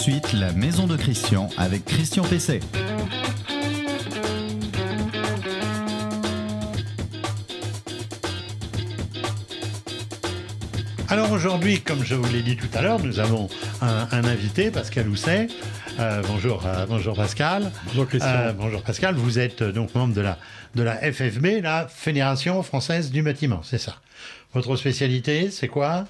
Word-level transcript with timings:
suite 0.00 0.32
la 0.32 0.50
maison 0.52 0.86
de 0.86 0.96
Christian 0.96 1.50
avec 1.58 1.84
Christian 1.84 2.22
PC. 2.24 2.60
Alors 11.10 11.30
aujourd'hui, 11.32 11.82
comme 11.82 12.02
je 12.02 12.14
vous 12.14 12.32
l'ai 12.32 12.40
dit 12.40 12.56
tout 12.56 12.66
à 12.72 12.80
l'heure, 12.80 12.98
nous 12.98 13.20
avons 13.20 13.50
un, 13.82 14.08
un 14.10 14.24
invité, 14.24 14.70
Pascal 14.70 15.06
Housset. 15.06 15.48
Euh, 15.98 16.22
bonjour, 16.26 16.64
euh, 16.64 16.86
bonjour 16.86 17.14
Pascal. 17.14 17.70
Bonjour 17.88 18.06
Christian. 18.06 18.30
Euh, 18.30 18.52
bonjour 18.54 18.82
Pascal. 18.82 19.16
Vous 19.16 19.38
êtes 19.38 19.62
donc 19.62 19.94
membre 19.94 20.14
de 20.14 20.22
la 20.22 20.38
de 20.76 20.82
la 20.82 20.96
FFB, 20.96 21.62
la 21.62 21.88
Fédération 21.88 22.62
française 22.62 23.10
du 23.10 23.22
bâtiment, 23.22 23.60
c'est 23.62 23.76
ça. 23.76 23.96
Votre 24.54 24.76
spécialité, 24.76 25.50
c'est 25.50 25.68
quoi? 25.68 26.06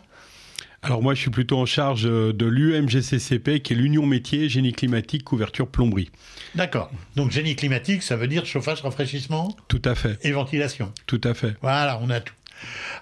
Alors 0.82 1.02
moi, 1.02 1.14
je 1.14 1.20
suis 1.20 1.30
plutôt 1.30 1.58
en 1.58 1.66
charge 1.66 2.06
euh, 2.06 2.32
de 2.32 2.46
l'UMGCCP, 2.46 3.60
qui 3.60 3.74
est 3.74 3.76
l'Union 3.76 4.06
métier 4.06 4.48
génie 4.48 4.72
climatique 4.72 5.24
couverture 5.24 5.68
plomberie. 5.68 6.10
D'accord. 6.54 6.90
Donc 7.16 7.30
génie 7.30 7.54
climatique, 7.54 8.02
ça 8.02 8.16
veut 8.16 8.28
dire 8.28 8.46
chauffage, 8.46 8.80
rafraîchissement 8.80 9.54
Tout 9.68 9.82
à 9.84 9.94
fait, 9.94 10.18
et 10.22 10.32
ventilation. 10.32 10.92
tout 11.06 11.20
à 11.24 11.34
fait. 11.34 11.54
Voilà, 11.60 12.00
on 12.02 12.08
a 12.08 12.20
tout. 12.20 12.34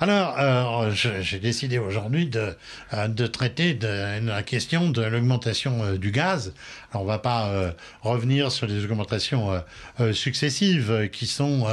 Alors, 0.01 0.37
euh, 0.39 0.91
j'ai 0.93 1.39
décidé 1.41 1.79
aujourd'hui 1.79 2.27
de, 2.27 2.55
euh, 2.95 3.09
de 3.09 3.27
traiter 3.27 3.75
de 3.75 4.25
la 4.25 4.43
question 4.45 4.91
de 4.91 5.03
l'augmentation 5.03 5.83
euh, 5.83 5.99
du 5.99 6.13
gaz. 6.13 6.55
Alors, 6.93 7.03
on 7.03 7.07
va 7.07 7.19
pas 7.19 7.49
euh, 7.49 7.73
revenir 8.03 8.53
sur 8.53 8.67
les 8.69 8.85
augmentations 8.85 9.51
successives 10.13 11.09
qui 11.13 11.27
sont 11.27 11.67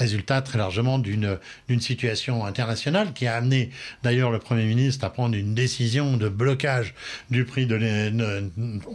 résultat 0.00 0.40
très 0.40 0.58
largement 0.58 0.98
d'une 0.98 1.80
situation 1.80 2.44
internationale 2.44 3.12
qui 3.12 3.26
a 3.26 3.36
amené 3.36 3.70
d'ailleurs 4.02 4.30
le 4.30 4.38
Premier 4.38 4.64
ministre 4.64 5.04
à 5.04 5.10
prendre 5.10 5.36
une 5.36 5.54
décision 5.54 6.16
de 6.16 6.28
blocage 6.28 6.94
du 7.30 7.44
prix 7.44 7.66
de, 7.66 7.78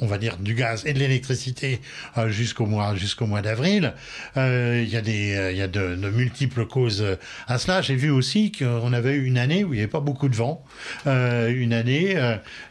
on 0.01 0.07
va 0.07 0.17
dire, 0.17 0.37
du 0.37 0.55
gaz 0.55 0.83
et 0.85 0.93
de 0.93 0.99
l'électricité 0.99 1.79
euh, 2.17 2.29
jusqu'au 2.29 2.65
mois 2.65 2.95
jusqu'au 2.95 3.27
mois 3.27 3.41
d'avril. 3.41 3.93
Euh, 4.37 4.81
Il 4.83 4.89
y 4.89 4.97
a 4.97 5.01
des 5.01 5.51
il 5.51 5.57
y 5.57 5.61
a 5.61 5.67
de, 5.67 5.95
multiples 6.09 6.65
causes 6.65 7.05
à 7.47 7.57
cela. 7.57 7.81
J'ai 7.81 7.95
vu 7.95 8.09
aussi 8.09 8.51
qu'on 8.51 8.91
avait 8.93 9.13
eu 9.13 9.25
une 9.25 9.37
année 9.37 9.63
où 9.63 9.73
il 9.73 9.77
n'y 9.77 9.83
avait 9.83 9.91
pas 9.91 9.99
beaucoup 9.99 10.29
de 10.29 10.35
vent, 10.35 10.63
euh, 11.07 11.51
une 11.53 11.73
année 11.73 12.15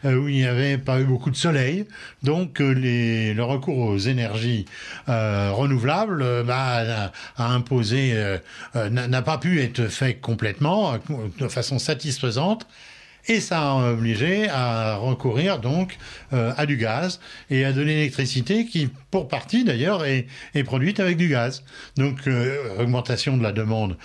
où 0.03 0.27
il 0.27 0.35
n'y 0.35 0.45
avait 0.45 0.77
pas 0.77 0.99
eu 0.99 1.05
beaucoup 1.05 1.31
de 1.31 1.35
soleil. 1.35 1.85
Donc 2.23 2.59
les, 2.59 3.33
le 3.33 3.43
recours 3.43 3.77
aux 3.77 3.97
énergies 3.97 4.65
renouvelables 5.07 6.43
bah, 6.43 7.11
a 7.37 7.47
imposé, 7.53 8.13
euh, 8.25 8.37
euh, 8.75 8.89
n'a 8.89 9.21
pas 9.21 9.37
pu 9.37 9.61
être 9.61 9.87
fait 9.87 10.15
complètement, 10.15 10.93
euh, 10.93 10.97
de 11.39 11.47
façon 11.47 11.79
satisfaisante. 11.79 12.67
Et 13.27 13.39
ça 13.39 13.71
a 13.71 13.91
obligé 13.91 14.47
à 14.49 14.97
recourir 14.97 15.57
donc 15.59 15.97
à 16.31 16.67
du 16.67 16.77
gaz 16.77 17.19
et 17.49 17.65
à 17.65 17.71
de 17.71 17.81
l'électricité 17.81 18.67
qui, 18.67 18.87
pour 19.09 19.27
partie 19.27 19.63
d'ailleurs, 19.63 20.05
est, 20.05 20.27
produite 20.63 20.99
avec 20.99 21.17
du 21.17 21.27
gaz. 21.27 21.63
Donc 21.97 22.19
augmentation 22.77 23.35
de 23.35 23.41
la 23.41 23.51
demande 23.51 23.97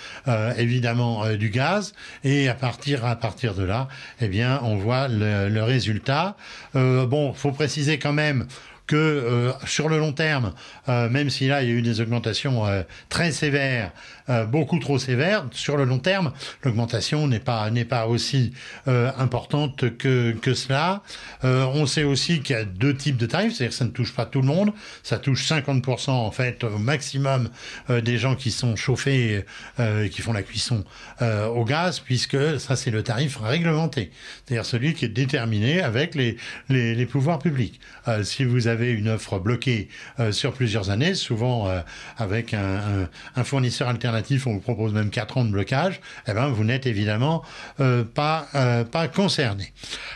évidemment 0.56 1.30
du 1.36 1.50
gaz 1.50 1.92
et 2.24 2.48
à 2.48 2.54
partir 2.54 3.04
à 3.04 3.14
partir 3.14 3.54
de 3.54 3.62
là, 3.62 3.88
eh 4.22 4.28
bien 4.28 4.58
on 4.62 4.76
voit 4.76 5.06
le, 5.08 5.50
le 5.50 5.62
résultat. 5.64 6.34
Bon, 6.72 7.34
faut 7.34 7.52
préciser 7.52 7.98
quand 7.98 8.14
même 8.14 8.46
que 8.90 8.96
euh, 8.96 9.52
sur 9.66 9.88
le 9.88 9.98
long 9.98 10.12
terme, 10.12 10.52
euh, 10.88 11.08
même 11.08 11.30
si 11.30 11.46
là 11.46 11.62
il 11.62 11.68
y 11.68 11.72
a 11.72 11.74
eu 11.76 11.80
des 11.80 12.00
augmentations 12.00 12.66
euh, 12.66 12.82
très 13.08 13.30
sévères, 13.30 13.92
euh, 14.30 14.46
beaucoup 14.46 14.78
trop 14.78 14.98
sévères, 14.98 15.46
sur 15.52 15.76
le 15.76 15.84
long 15.84 15.98
terme, 15.98 16.32
l'augmentation 16.64 17.26
n'est 17.26 17.38
pas 17.38 17.70
pas 17.88 18.06
aussi 18.06 18.52
euh, 18.88 19.10
importante 19.18 19.96
que 19.96 20.32
que 20.40 20.54
cela. 20.54 21.02
Euh, 21.44 21.64
on 21.74 21.86
sait 21.86 22.04
aussi 22.04 22.40
qu'il 22.40 22.56
y 22.56 22.58
a 22.58 22.64
deux 22.64 22.96
types 22.96 23.16
de 23.16 23.26
tarifs, 23.26 23.54
c'est-à-dire 23.54 23.70
que 23.70 23.76
ça 23.76 23.84
ne 23.84 23.90
touche 23.90 24.14
pas 24.14 24.26
tout 24.26 24.40
le 24.40 24.46
monde, 24.46 24.72
ça 25.02 25.18
touche 25.18 25.46
50% 25.48 26.10
en 26.10 26.30
fait 26.30 26.64
au 26.64 26.78
maximum 26.78 27.50
des 27.88 28.18
gens 28.18 28.36
qui 28.36 28.50
sont 28.50 28.76
chauffés, 28.76 29.44
euh, 29.78 30.08
qui 30.08 30.22
font 30.22 30.32
la 30.32 30.42
cuisson 30.42 30.84
au 31.20 31.64
gaz, 31.64 32.00
puisque 32.00 32.60
ça 32.60 32.76
c'est 32.76 32.90
le 32.90 33.02
tarif 33.02 33.36
réglementé, 33.36 34.10
c'est-à-dire 34.44 34.64
celui 34.64 34.94
qui 34.94 35.04
est 35.04 35.08
déterminé 35.08 35.82
avec 35.82 36.14
les 36.14 36.36
les, 36.68 37.06
pouvoirs 37.06 37.38
publics. 37.38 37.80
Si 38.22 38.44
vous 38.44 38.68
avez 38.68 38.92
une 38.92 39.08
offre 39.08 39.38
bloquée 39.38 39.88
sur 40.30 40.52
plusieurs 40.52 40.90
années, 40.90 41.14
souvent 41.14 41.68
avec 42.16 42.54
un, 42.54 42.76
un, 42.76 43.08
un 43.36 43.44
fournisseur 43.44 43.88
alternatif, 43.88 44.19
on 44.46 44.52
vous 44.54 44.60
propose 44.60 44.92
même 44.92 45.10
4 45.10 45.38
ans 45.38 45.44
de 45.44 45.50
blocage, 45.50 46.00
eh 46.26 46.32
ben 46.32 46.48
vous 46.48 46.64
n'êtes 46.64 46.86
évidemment 46.86 47.42
euh, 47.80 48.04
pas 48.04 48.46
euh, 48.54 48.84
pas 48.84 49.08
concerné. 49.08 49.72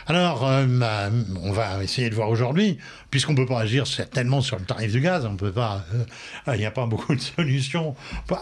Alors, 0.07 0.47
euh, 0.47 0.65
bah, 0.67 1.09
on 1.43 1.51
va 1.51 1.83
essayer 1.83 2.09
de 2.09 2.15
voir 2.15 2.29
aujourd'hui, 2.29 2.77
puisqu'on 3.11 3.35
peut 3.35 3.45
pas 3.45 3.59
agir 3.59 3.87
certainement 3.87 4.41
sur 4.41 4.57
le 4.57 4.65
tarif 4.65 4.91
du 4.91 5.01
gaz, 5.01 5.25
on 5.25 5.35
peut 5.35 5.51
pas, 5.51 5.85
il 6.47 6.57
n'y 6.57 6.65
a 6.65 6.71
pas 6.71 6.85
beaucoup 6.85 7.15
de 7.15 7.21
solutions, 7.21 7.95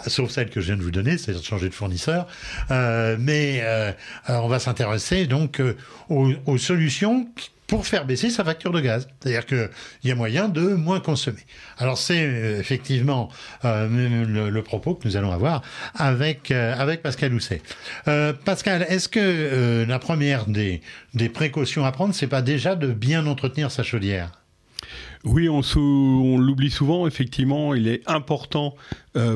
sauf 0.07 0.29
celle 0.31 0.49
que 0.49 0.61
je 0.61 0.67
viens 0.67 0.77
de 0.77 0.83
vous 0.83 0.91
donner, 0.91 1.17
c'est-à-dire 1.17 1.41
de 1.41 1.45
changer 1.45 1.69
de 1.69 1.73
fournisseur. 1.73 2.27
Mais 2.69 3.63
on 4.27 4.47
va 4.47 4.59
s'intéresser 4.59 5.27
donc 5.27 5.61
aux, 6.09 6.31
aux 6.45 6.57
solutions 6.57 7.25
qui- 7.35 7.49
pour 7.73 7.87
faire 7.87 8.05
baisser 8.05 8.29
sa 8.29 8.43
facture 8.43 8.71
de 8.71 8.79
gaz. 8.79 9.07
C'est-à-dire 9.19 9.47
qu'il 9.47 9.69
y 10.03 10.11
a 10.11 10.15
moyen 10.15 10.47
de 10.47 10.61
moins 10.61 10.99
consommer. 10.99 11.41
Alors 11.79 11.97
c'est 11.97 12.23
euh, 12.23 12.59
effectivement 12.59 13.29
euh, 13.65 14.51
le, 14.51 14.61
propos 14.61 14.93
que 14.93 15.07
nous 15.07 15.17
allons 15.17 15.31
avoir 15.31 15.63
avec, 15.95 16.51
euh, 16.51 16.75
avec 16.77 17.01
Pascal 17.01 17.33
Housset. 17.33 17.63
Pascal, 18.45 18.85
est-ce 18.89 19.09
que 19.09 19.85
la 19.87 19.97
première 19.97 20.45
des, 20.45 20.81
des 21.15 21.29
précautions 21.29 21.83
à 21.83 21.91
prendre, 21.91 22.13
c'est 22.13 22.27
pas 22.27 22.43
déjà 22.43 22.75
de 22.75 22.93
bien 22.93 23.25
entretenir 23.25 23.71
sa 23.71 23.81
chaudière? 23.81 24.29
Oui, 25.23 25.49
on, 25.49 25.61
l'oublie 26.37 26.69
souvent, 26.69 27.07
effectivement, 27.07 27.73
il 27.73 27.87
est 27.87 28.01
important 28.07 28.75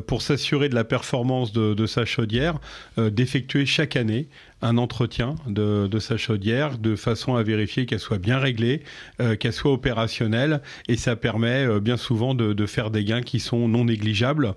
pour 0.05 0.21
s'assurer 0.21 0.69
de 0.69 0.75
la 0.75 0.83
performance 0.83 1.53
de, 1.53 1.85
sa 1.87 2.05
chaudière 2.05 2.59
d'effectuer 2.97 3.65
chaque 3.65 3.95
année 3.95 4.27
un 4.61 4.77
entretien 4.77 5.35
de, 5.47 5.87
de 5.87 5.99
sa 5.99 6.17
chaudière 6.17 6.77
de 6.77 6.95
façon 6.95 7.35
à 7.35 7.43
vérifier 7.43 7.85
qu'elle 7.85 7.99
soit 7.99 8.17
bien 8.17 8.39
réglée, 8.39 8.81
euh, 9.21 9.35
qu'elle 9.35 9.53
soit 9.53 9.71
opérationnelle 9.71 10.61
et 10.87 10.97
ça 10.97 11.15
permet 11.15 11.65
euh, 11.65 11.79
bien 11.79 11.97
souvent 11.97 12.33
de, 12.33 12.53
de 12.53 12.65
faire 12.65 12.89
des 12.89 13.03
gains 13.03 13.21
qui 13.21 13.39
sont 13.39 13.67
non 13.67 13.85
négligeables, 13.85 14.53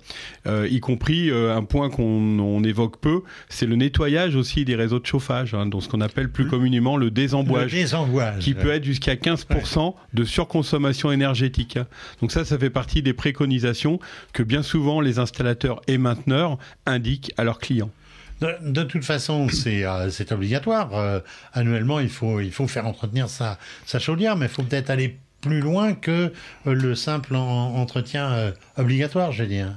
euh, 0.46 0.66
y 0.70 0.80
compris 0.80 1.30
un 1.30 1.64
point 1.64 1.90
qu'on 1.90 2.38
on 2.38 2.62
évoque 2.64 2.98
peu, 2.98 3.22
c'est 3.48 3.66
le 3.66 3.76
nettoyage 3.76 4.36
aussi 4.36 4.64
des 4.64 4.74
réseaux 4.74 5.00
de 5.00 5.06
chauffage, 5.06 5.54
hein, 5.54 5.66
donc 5.66 5.82
ce 5.82 5.88
qu'on 5.88 6.00
appelle 6.00 6.30
plus 6.30 6.46
communément 6.46 6.96
le 6.96 7.06
Le 7.06 7.10
désembouage 7.10 7.72
désembouage. 7.72 8.38
qui 8.38 8.54
peut 8.54 8.70
être 8.70 8.84
jusqu'à 8.84 9.14
15% 9.14 9.94
de 10.14 10.24
surconsommation 10.24 11.10
énergétique. 11.12 11.78
Donc 12.20 12.30
ça, 12.32 12.44
ça 12.44 12.58
fait 12.58 12.70
partie 12.70 13.02
des 13.02 13.12
préconisations 13.12 13.98
que 14.32 14.42
bien 14.42 14.62
souvent 14.62 15.00
les 15.00 15.18
installateurs 15.18 15.80
et 15.86 15.98
mainteneurs 15.98 16.58
indiquent 16.86 17.32
à 17.36 17.44
leurs 17.44 17.58
clients. 17.58 17.90
De, 18.40 18.82
toute 18.84 19.04
façon, 19.04 19.48
c'est 19.48 19.84
euh, 19.84 20.10
obligatoire. 20.30 20.94
Euh, 20.94 21.20
annuellement, 21.52 22.00
il 22.00 22.08
faut, 22.08 22.40
il 22.40 22.52
faut 22.52 22.66
faire 22.66 22.86
entretenir 22.86 23.28
sa, 23.28 23.58
chaudière, 23.98 24.36
mais 24.36 24.46
il 24.46 24.52
faut 24.52 24.62
peut-être 24.62 24.90
aller 24.90 25.18
plus 25.42 25.60
loin 25.60 25.94
que 25.94 26.32
euh, 26.66 26.74
le 26.74 26.94
simple 26.94 27.36
en- 27.36 27.74
entretien 27.74 28.52
obligatoire, 28.76 29.32
je 29.32 29.42
vais 29.42 29.48
dire. 29.48 29.74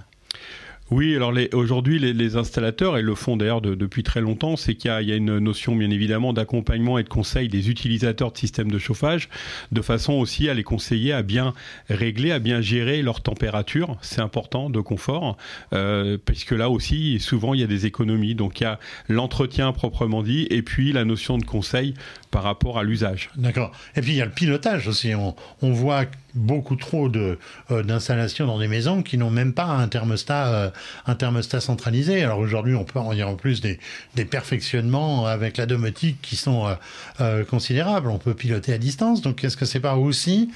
Oui, 0.92 1.16
alors 1.16 1.34
aujourd'hui, 1.54 1.98
les, 1.98 2.36
installateurs, 2.36 2.98
et 2.98 3.02
le 3.02 3.16
font 3.16 3.38
d'ailleurs 3.38 3.62
de- 3.62 3.74
depuis 3.74 4.04
très 4.04 4.22
longtemps, 4.22 4.58
c'est 4.58 4.76
qu'il 4.76 4.92
y, 4.92 5.12
a- 5.12 5.16
une 5.16 5.40
notion 5.40 5.76
bien 5.76 5.90
évidemment 5.90 6.34
d'accompagnement 6.34 6.98
et 7.00 7.04
de 7.04 7.10
conseil 7.10 7.48
des 7.48 7.70
utilisateurs 7.70 8.32
de 8.32 8.38
systèmes 8.38 8.70
de 8.70 8.78
chauffage, 8.78 9.30
de 9.72 9.82
façon 9.82 10.14
aussi 10.14 10.50
à 10.50 10.54
les 10.54 10.64
conseiller 10.64 11.14
à 11.14 11.24
bien 11.24 11.54
régler, 11.90 12.32
à 12.32 12.40
bien 12.40 12.62
gérer 12.62 13.02
leur 13.02 13.22
température, 13.22 13.98
c'est 14.02 14.22
important, 14.22 14.70
de 14.70 14.82
confort, 14.82 15.38
euh, 15.74 16.18
parce 16.24 16.44
que 16.44 16.54
là 16.54 16.70
aussi, 16.70 17.20
souvent, 17.20 17.54
il 17.54 17.62
y 17.62 17.64
a 17.64 17.68
des 17.68 17.86
économies. 17.86 18.36
Donc 18.36 18.60
il 18.60 18.64
y 18.64 18.68
a 18.68 18.78
l'entretien 19.10 19.72
proprement 19.72 20.22
dit, 20.22 20.48
et 20.52 20.62
puis 20.62 20.92
la 20.92 21.06
notion 21.06 21.38
de 21.38 21.46
conseil 21.46 21.94
par 22.30 22.44
rapport 22.44 22.78
à 22.78 22.84
l'usage. 22.84 23.30
D'accord. 23.36 23.72
Et 23.96 24.02
puis 24.02 24.12
il 24.12 24.18
y 24.18 24.22
a 24.22 24.26
le 24.26 24.32
pilotage 24.32 24.88
aussi. 24.88 25.14
On 25.16 25.36
voit 25.72 26.06
beaucoup 26.36 26.76
trop 26.76 27.10
de 27.10 27.38
euh, 27.72 27.84
d'installations 27.84 28.48
dans 28.48 28.60
des 28.60 28.68
maisons 28.68 29.04
qui 29.04 29.18
n'ont 29.18 29.30
même 29.30 29.54
pas 29.54 29.66
un 29.66 29.88
thermostat 29.88 30.48
euh, 30.48 30.70
un 31.06 31.16
thermostat 31.16 31.60
centralisé. 31.60 32.24
Alors 32.24 32.40
aujourd'hui, 32.40 32.76
on 32.76 32.84
peut 32.84 33.00
en 33.00 33.14
dire 33.14 33.30
en 33.30 33.36
plus 33.36 33.62
des, 33.62 33.80
des 34.16 34.26
perfectionnements 34.26 35.26
avec 35.26 35.58
la 35.58 35.66
domotique 35.66 36.18
qui 36.22 36.36
sont 36.36 36.76
euh, 37.22 37.44
considérables. 37.46 38.10
On 38.10 38.18
peut 38.18 38.34
piloter 38.34 38.74
à 38.74 38.78
distance. 38.78 39.22
Donc 39.22 39.44
est-ce 39.44 39.58
que 39.58 39.66
c'est 39.66 39.80
pas 39.80 39.96
aussi 39.96 40.50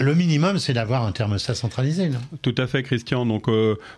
le 0.00 0.14
minimum, 0.14 0.58
c'est 0.58 0.72
d'avoir 0.72 1.04
un 1.04 1.12
thermostat 1.12 1.54
centralisé 1.54 2.10
Tout 2.42 2.54
à 2.58 2.66
fait, 2.66 2.82
Christian. 2.82 3.24
Donc, 3.24 3.48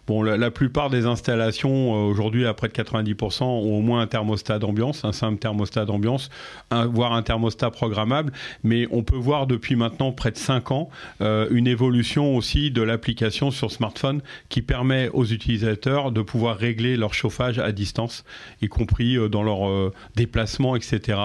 bon, 0.07 0.23
la, 0.23 0.37
la 0.37 0.51
plupart 0.51 0.89
des 0.89 1.07
installations 1.07 1.93
aujourd'hui, 2.07 2.47
à 2.47 2.55
près 2.55 2.69
de 2.69 2.73
90%, 2.73 3.43
ont 3.43 3.79
au 3.79 3.81
moins 3.81 4.03
un 4.03 4.07
thermostat 4.07 4.59
d'ambiance, 4.59 5.05
un 5.05 5.13
simple 5.13 5.39
thermostat 5.39 5.87
d'ambiance, 5.87 6.31
voire 6.71 7.13
un 7.13 7.23
thermostat 7.23 7.71
programmable. 7.71 8.33
Mais 8.63 8.87
on 8.91 9.03
peut 9.03 9.17
voir 9.17 9.47
depuis 9.47 9.75
maintenant 9.75 10.13
près 10.13 10.31
de 10.31 10.39
5 10.39 10.71
ans 10.71 10.91
une 11.21 11.67
évolution 11.67 12.37
aussi 12.37 12.71
de 12.71 12.83
l'application 12.83 13.51
sur 13.51 13.71
smartphone 13.71 14.23
qui 14.49 14.63
permet 14.63 15.09
aux 15.11 15.25
utilisateurs 15.25 16.13
de 16.13 16.23
pouvoir 16.23 16.57
régler 16.57 16.97
leur 16.97 17.15
chauffage 17.15 17.59
à 17.59 17.73
distance, 17.73 18.25
y 18.63 18.69
compris 18.69 19.17
dans 19.31 19.43
leur 19.43 19.93
déplacement, 20.17 20.77
etc. 20.77 21.19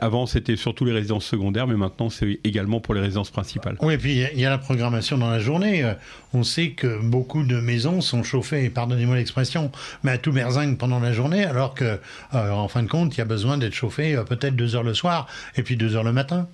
Avant, 0.00 0.26
c'était 0.26 0.56
surtout 0.56 0.84
les 0.84 0.92
résidences 0.92 1.24
secondaires, 1.24 1.66
mais 1.66 1.76
maintenant, 1.76 2.10
c'est 2.10 2.40
également 2.44 2.80
pour 2.80 2.94
les 2.94 3.00
résidences 3.00 3.30
principales. 3.30 3.76
Oui, 3.80 3.94
et 3.94 3.98
puis 3.98 4.24
il 4.32 4.40
y 4.40 4.46
a 4.46 4.50
la 4.50 4.58
programmation 4.58 5.18
dans 5.18 5.30
la 5.30 5.40
journée. 5.40 5.90
On 6.32 6.42
sait 6.42 6.70
que 6.70 7.00
beaucoup 7.02 7.42
de 7.42 7.58
maisons 7.60 8.00
sont 8.00 8.22
chauffées, 8.22 8.70
pardonnez-moi 8.70 9.16
l'expression, 9.16 9.72
mais 10.02 10.12
à 10.12 10.18
tout 10.18 10.32
berzingue 10.32 10.76
pendant 10.78 11.00
la 11.00 11.12
journée, 11.12 11.44
alors 11.44 11.74
que, 11.74 11.98
en 12.32 12.68
fin 12.68 12.82
de 12.82 12.88
compte, 12.88 13.16
il 13.16 13.18
y 13.18 13.22
a 13.22 13.26
besoin 13.26 13.58
d'être 13.58 13.74
chauffé 13.74 14.20
peut-être 14.28 14.56
deux 14.56 14.76
heures 14.76 14.82
le 14.82 14.94
soir 14.94 15.26
et 15.56 15.62
puis 15.62 15.76
deux 15.76 15.96
heures 15.96 16.04
le 16.04 16.12
matin. 16.12 16.48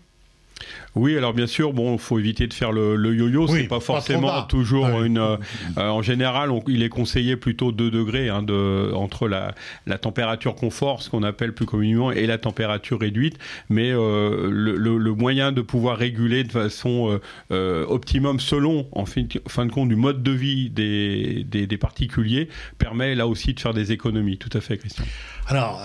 Oui, 0.95 1.17
alors 1.17 1.35
bien 1.35 1.47
sûr, 1.47 1.75
bon, 1.75 1.99
faut 1.99 2.19
éviter 2.19 2.47
de 2.47 2.55
faire 2.55 2.73
le, 2.73 2.97
yo-yo. 3.15 3.47
c'est 3.47 3.65
pas 3.65 3.81
forcément 3.81 4.43
toujours 4.45 5.03
une. 5.03 5.19
Euh, 5.19 5.37
en 5.77 6.01
général, 6.01 6.51
il 6.69 6.83
est 6.83 6.89
conseillé 6.89 7.37
plutôt 7.37 7.71
2 7.71 7.91
degrés 7.91 8.31
hein, 8.31 8.43
de, 8.43 8.93
entre 8.95 9.29
la, 9.29 9.55
la, 9.87 9.99
température 9.99 10.55
confort, 10.55 11.03
ce 11.03 11.11
qu'on 11.11 11.23
appelle 11.23 11.53
plus 11.53 11.67
communément, 11.67 12.13
et 12.13 12.27
la 12.27 12.39
température 12.39 13.01
réduite. 13.01 13.39
Mais 13.69 13.91
euh, 13.91 14.49
le, 14.51 15.15
moyen 15.15 15.53
de 15.53 15.61
pouvoir 15.61 15.99
réguler 15.99 16.45
de 16.45 16.53
façon 16.53 17.21
euh, 17.51 17.85
optimum, 17.87 18.41
selon 18.41 18.89
en 18.93 19.05
fin, 19.05 19.25
fin, 19.49 19.67
de 19.67 19.73
compte 19.73 19.89
du 19.89 19.97
mode 19.97 20.23
de 20.23 20.33
vie 20.33 20.71
des, 20.71 21.45
des, 21.45 21.67
des, 21.67 21.79
particuliers, 21.79 22.49
permet 22.79 23.15
là 23.15 23.27
aussi 23.27 23.53
de 23.53 23.61
faire 23.61 23.75
des 23.75 23.93
économies. 23.93 24.39
Tout 24.39 24.57
à 24.57 24.61
fait, 24.61 24.79
Christian. 24.79 25.05
Alors. 25.47 25.83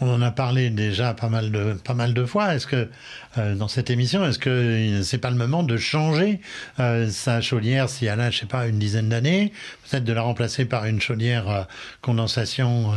On 0.00 0.08
en 0.08 0.22
a 0.22 0.30
parlé 0.30 0.70
déjà 0.70 1.12
pas 1.12 1.28
mal 1.28 1.50
de, 1.50 1.72
pas 1.72 1.94
mal 1.94 2.14
de 2.14 2.24
fois. 2.24 2.54
Est-ce 2.54 2.66
que 2.66 2.88
euh, 3.36 3.54
dans 3.56 3.66
cette 3.66 3.90
émission, 3.90 4.24
est-ce 4.24 4.38
que 4.38 5.02
c'est 5.02 5.18
pas 5.18 5.30
le 5.30 5.36
moment 5.36 5.64
de 5.64 5.76
changer 5.76 6.40
euh, 6.78 7.08
sa 7.08 7.40
chaudière 7.40 7.88
si 7.88 8.06
elle 8.06 8.20
a, 8.20 8.30
je 8.30 8.38
sais 8.38 8.46
pas, 8.46 8.68
une 8.68 8.78
dizaine 8.78 9.08
d'années, 9.08 9.52
peut-être 9.88 10.04
de 10.04 10.12
la 10.12 10.22
remplacer 10.22 10.64
par 10.66 10.84
une 10.84 11.00
chaudière 11.00 11.48
euh, 11.48 11.62
condensation 12.00 12.92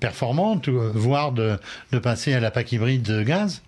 performante, 0.00 0.68
voire 0.68 1.32
de, 1.32 1.58
de 1.92 1.98
passer 1.98 2.34
à 2.34 2.40
la 2.40 2.50
PAC 2.50 2.72
hybride 2.72 3.02
de 3.02 3.22
gaz? 3.22 3.62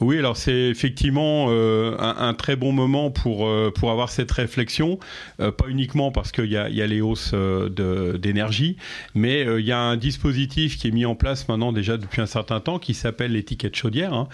Oui, 0.00 0.18
alors 0.18 0.38
c'est 0.38 0.68
effectivement 0.68 1.48
euh, 1.50 1.94
un, 1.98 2.32
très 2.32 2.56
bon 2.56 2.72
moment 2.72 3.10
pour, 3.10 3.46
euh, 3.46 3.70
pour 3.74 3.90
avoir 3.90 4.08
cette 4.08 4.30
réflexion, 4.30 4.98
euh, 5.40 5.52
pas 5.52 5.66
uniquement 5.68 6.10
parce 6.10 6.32
qu'il 6.32 6.46
y 6.46 6.56
a, 6.56 6.70
y 6.70 6.80
a 6.80 6.86
les 6.86 7.02
hausses 7.02 7.34
d'énergie, 7.34 8.76
mais 9.14 9.42
il 9.42 9.64
y 9.64 9.72
a 9.72 9.78
un 9.78 9.96
dispositif 9.96 10.78
qui 10.78 10.88
est 10.88 10.90
mis 10.90 11.04
en 11.04 11.14
place 11.14 11.48
maintenant 11.48 11.72
déjà 11.72 11.98
depuis 11.98 12.22
un 12.22 12.26
certain 12.26 12.60
temps 12.60 12.78
qui 12.78 12.94
s'appelle 12.94 13.32
l'étiquette 13.32 13.76
chaudière, 13.76 14.14
hein, 14.14 14.28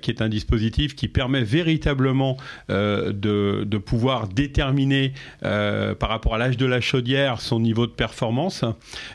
qui 0.00 0.10
est 0.10 0.22
un 0.22 0.28
dispositif 0.28 0.94
qui 0.94 1.08
permet 1.08 1.42
véritablement 1.42 2.36
de, 2.68 3.12
de, 3.12 3.78
pouvoir 3.78 4.28
déterminer 4.28 5.12
par 5.40 6.08
rapport 6.08 6.34
à 6.34 6.38
l'âge 6.38 6.56
de 6.56 6.66
la 6.66 6.80
chaudière 6.80 7.40
son 7.40 7.60
niveau 7.60 7.86
de 7.86 7.92
performance 7.92 8.64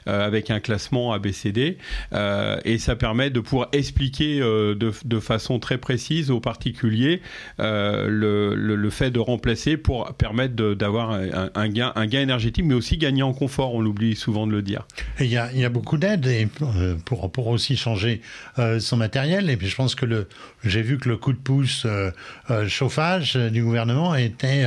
avec 0.06 0.52
un 0.52 0.60
classement 0.60 1.14
ABCD, 1.14 1.78
et 2.66 2.78
ça 2.78 2.96
permet 2.96 3.30
de 3.30 3.40
pouvoir 3.40 3.70
expliquer 3.72 4.40
de, 4.40 4.76
de 4.76 5.20
façon 5.20 5.61
très 5.62 5.78
précise 5.78 6.30
aux 6.32 6.42
particuliers 6.42 7.22
euh, 7.62 8.08
le, 8.10 8.56
le, 8.56 8.90
fait 8.90 9.12
de 9.12 9.20
remplacer 9.20 9.78
pour 9.78 10.14
permettre 10.16 10.56
d'avoir 10.74 11.12
un, 11.12 11.70
gain, 11.70 11.94
un 11.96 12.06
gain 12.06 12.20
énergétique, 12.20 12.66
mais 12.66 12.74
aussi 12.74 12.98
gagner 12.98 13.24
en 13.24 13.32
confort, 13.32 13.74
on 13.74 13.80
l'oublie 13.82 14.18
souvent 14.18 14.46
de 14.46 14.52
le 14.52 14.62
dire. 14.62 14.86
Il 15.22 15.28
y 15.28 15.38
a, 15.38 15.52
y 15.54 15.64
a, 15.64 15.70
beaucoup 15.70 15.98
d'aides 15.98 16.28
euh, 16.28 16.96
pour, 17.06 17.32
pour 17.32 17.48
aussi 17.48 17.78
changer 17.78 18.22
euh, 18.60 18.80
son 18.80 18.98
matériel, 18.98 19.50
et 19.50 19.56
puis 19.56 19.68
je 19.68 19.76
pense 19.78 19.96
que 19.96 20.28
j'ai 20.66 20.82
vu 20.82 20.98
que 20.98 21.08
le 21.08 21.16
coup 21.16 21.32
de 21.32 21.38
pouce 21.38 21.88
chauffage 22.68 23.36
du 23.36 23.64
gouvernement 23.64 24.16
était 24.16 24.66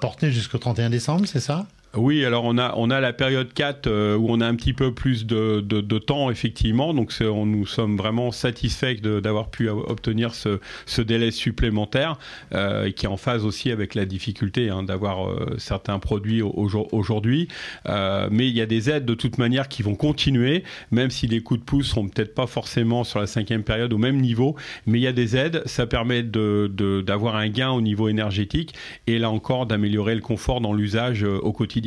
porté 0.00 0.30
jusqu'au 0.30 0.58
31 0.58 0.88
décembre, 0.88 1.26
c'est 1.26 1.40
ça? 1.40 1.66
Oui, 1.96 2.22
alors 2.26 2.44
on 2.44 2.58
a, 2.58 2.74
on 2.76 2.90
a 2.90 3.00
la 3.00 3.14
période 3.14 3.54
4 3.54 3.86
euh, 3.86 4.14
où 4.14 4.26
on 4.28 4.42
a 4.42 4.46
un 4.46 4.54
petit 4.56 4.74
peu 4.74 4.92
plus 4.92 5.24
de, 5.24 5.60
de, 5.60 5.98
temps, 5.98 6.30
effectivement. 6.30 6.92
Donc 6.92 7.14
on, 7.22 7.46
nous 7.46 7.64
sommes 7.64 7.96
vraiment 7.96 8.30
satisfaits 8.30 9.00
d'avoir 9.00 9.48
pu 9.48 9.70
obtenir 9.70 10.34
ce, 10.34 10.60
ce 10.84 11.00
délai 11.00 11.30
supplémentaire 11.30 12.18
euh, 12.52 12.90
qui 12.90 13.06
est 13.06 13.08
en 13.08 13.16
phase 13.16 13.46
aussi 13.46 13.70
avec 13.70 13.94
la 13.94 14.04
difficulté 14.04 14.68
hein, 14.68 14.82
d'avoir 14.82 15.28
euh, 15.28 15.54
certains 15.56 15.98
produits 15.98 16.42
aujourd'hui. 16.42 17.48
mais 17.86 18.48
il 18.48 18.54
y 18.54 18.60
a 18.60 18.66
des 18.66 18.90
aides 18.90 19.06
de 19.06 19.14
toute 19.14 19.38
manière 19.38 19.68
qui 19.68 19.82
vont 19.82 19.94
continuer, 19.94 20.64
même 20.90 21.10
si 21.10 21.26
les 21.26 21.40
coups 21.40 21.60
de 21.60 21.64
pouce 21.64 21.88
seront 21.88 22.08
peut-être 22.08 22.34
pas 22.34 22.46
forcément 22.46 23.02
sur 23.02 23.18
la 23.18 23.26
cinquième 23.26 23.62
période 23.62 23.94
au 23.94 23.98
même 23.98 24.20
niveau. 24.20 24.56
Mais 24.86 24.98
il 24.98 25.02
y 25.02 25.06
a 25.06 25.12
des 25.12 25.36
aides, 25.36 25.62
ça 25.64 25.86
permet 25.86 26.22
d'avoir 26.22 27.36
un 27.36 27.48
gain 27.48 27.70
au 27.70 27.80
niveau 27.80 28.08
énergétique 28.08 28.74
et 29.06 29.18
là 29.18 29.30
encore 29.30 29.64
d'améliorer 29.64 30.14
le 30.14 30.20
confort 30.20 30.60
dans 30.60 30.74
l'usage 30.74 31.22
au 31.22 31.52
quotidien. 31.52 31.77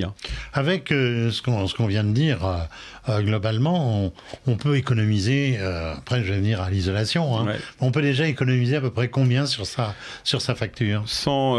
Avec 0.54 0.92
euh, 0.92 1.32
ce 1.32 1.42
qu'on 1.42 1.88
vient 1.88 2.04
de 2.04 2.12
dire, 2.12 2.68
euh, 3.10 3.12
euh, 3.12 3.22
globalement, 3.22 4.12
on, 4.48 4.56
peut 4.56 4.78
économiser, 4.78 5.58
après 5.98 6.24
je 6.24 6.32
vais 6.32 6.38
venir 6.40 6.62
à 6.62 6.70
l'isolation, 6.70 7.38
hein, 7.38 7.54
on 7.80 7.92
peut 7.92 8.02
déjà 8.02 8.28
économiser 8.28 8.76
à 8.76 8.82
peu 8.82 8.92
près 8.92 9.08
combien 9.10 9.46
sur 9.46 9.66
sa, 9.66 9.96
sur 10.24 10.42
sa 10.42 10.56
facture? 10.56 11.04
Sans, 11.06 11.54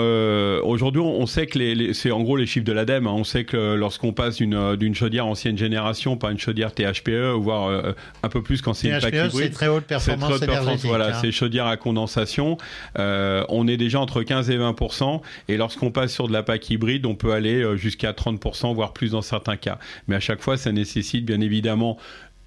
Aujourd'hui, 0.62 1.02
on 1.02 1.26
sait 1.26 1.46
que 1.46 1.92
c'est 1.92 2.10
en 2.10 2.20
gros 2.20 2.36
les 2.36 2.46
chiffres 2.46 2.64
de 2.64 2.72
l'ADEME, 2.72 3.06
hein. 3.06 3.14
on 3.14 3.24
sait 3.24 3.44
que 3.44 3.74
lorsqu'on 3.74 4.12
passe 4.12 4.36
d'une 4.36 4.94
chaudière 4.94 5.26
ancienne 5.26 5.58
génération 5.58 6.16
par 6.16 6.30
une 6.30 6.38
chaudière 6.38 6.72
THPE, 6.72 7.34
voire 7.36 7.94
un 8.22 8.28
peu 8.28 8.42
plus 8.42 8.62
quand 8.62 8.74
c'est 8.74 8.88
une 8.88 8.98
THPE, 8.98 9.30
c'est 9.32 9.50
très 9.50 9.68
haute 9.68 9.84
performance 9.84 10.42
énergétique. 10.42 10.86
Voilà, 10.86 11.08
hein. 11.08 11.18
c'est 11.20 11.32
chaudière 11.32 11.66
à 11.66 11.76
condensation. 11.76 12.56
on 12.96 13.68
est 13.68 13.76
déjà 13.76 14.00
entre 14.00 14.22
15 14.22 14.50
et 14.50 14.58
20% 14.58 15.20
et 15.48 15.56
lorsqu'on 15.56 15.90
passe 15.90 16.12
sur 16.12 16.28
de 16.28 16.32
la 16.32 16.42
PAC 16.42 16.70
hybride, 16.70 17.06
on 17.06 17.14
peut 17.14 17.32
aller 17.32 17.76
jusqu'à 17.76 18.12
30%, 18.12 18.74
voire 18.74 18.92
plus 18.92 19.12
dans 19.12 19.22
certains 19.22 19.56
cas. 19.56 19.78
Mais 20.08 20.16
à 20.16 20.20
chaque 20.20 20.40
fois, 20.40 20.56
ça 20.56 20.72
nécessite 20.72 21.24
bien 21.24 21.31
évidemment 21.40 21.98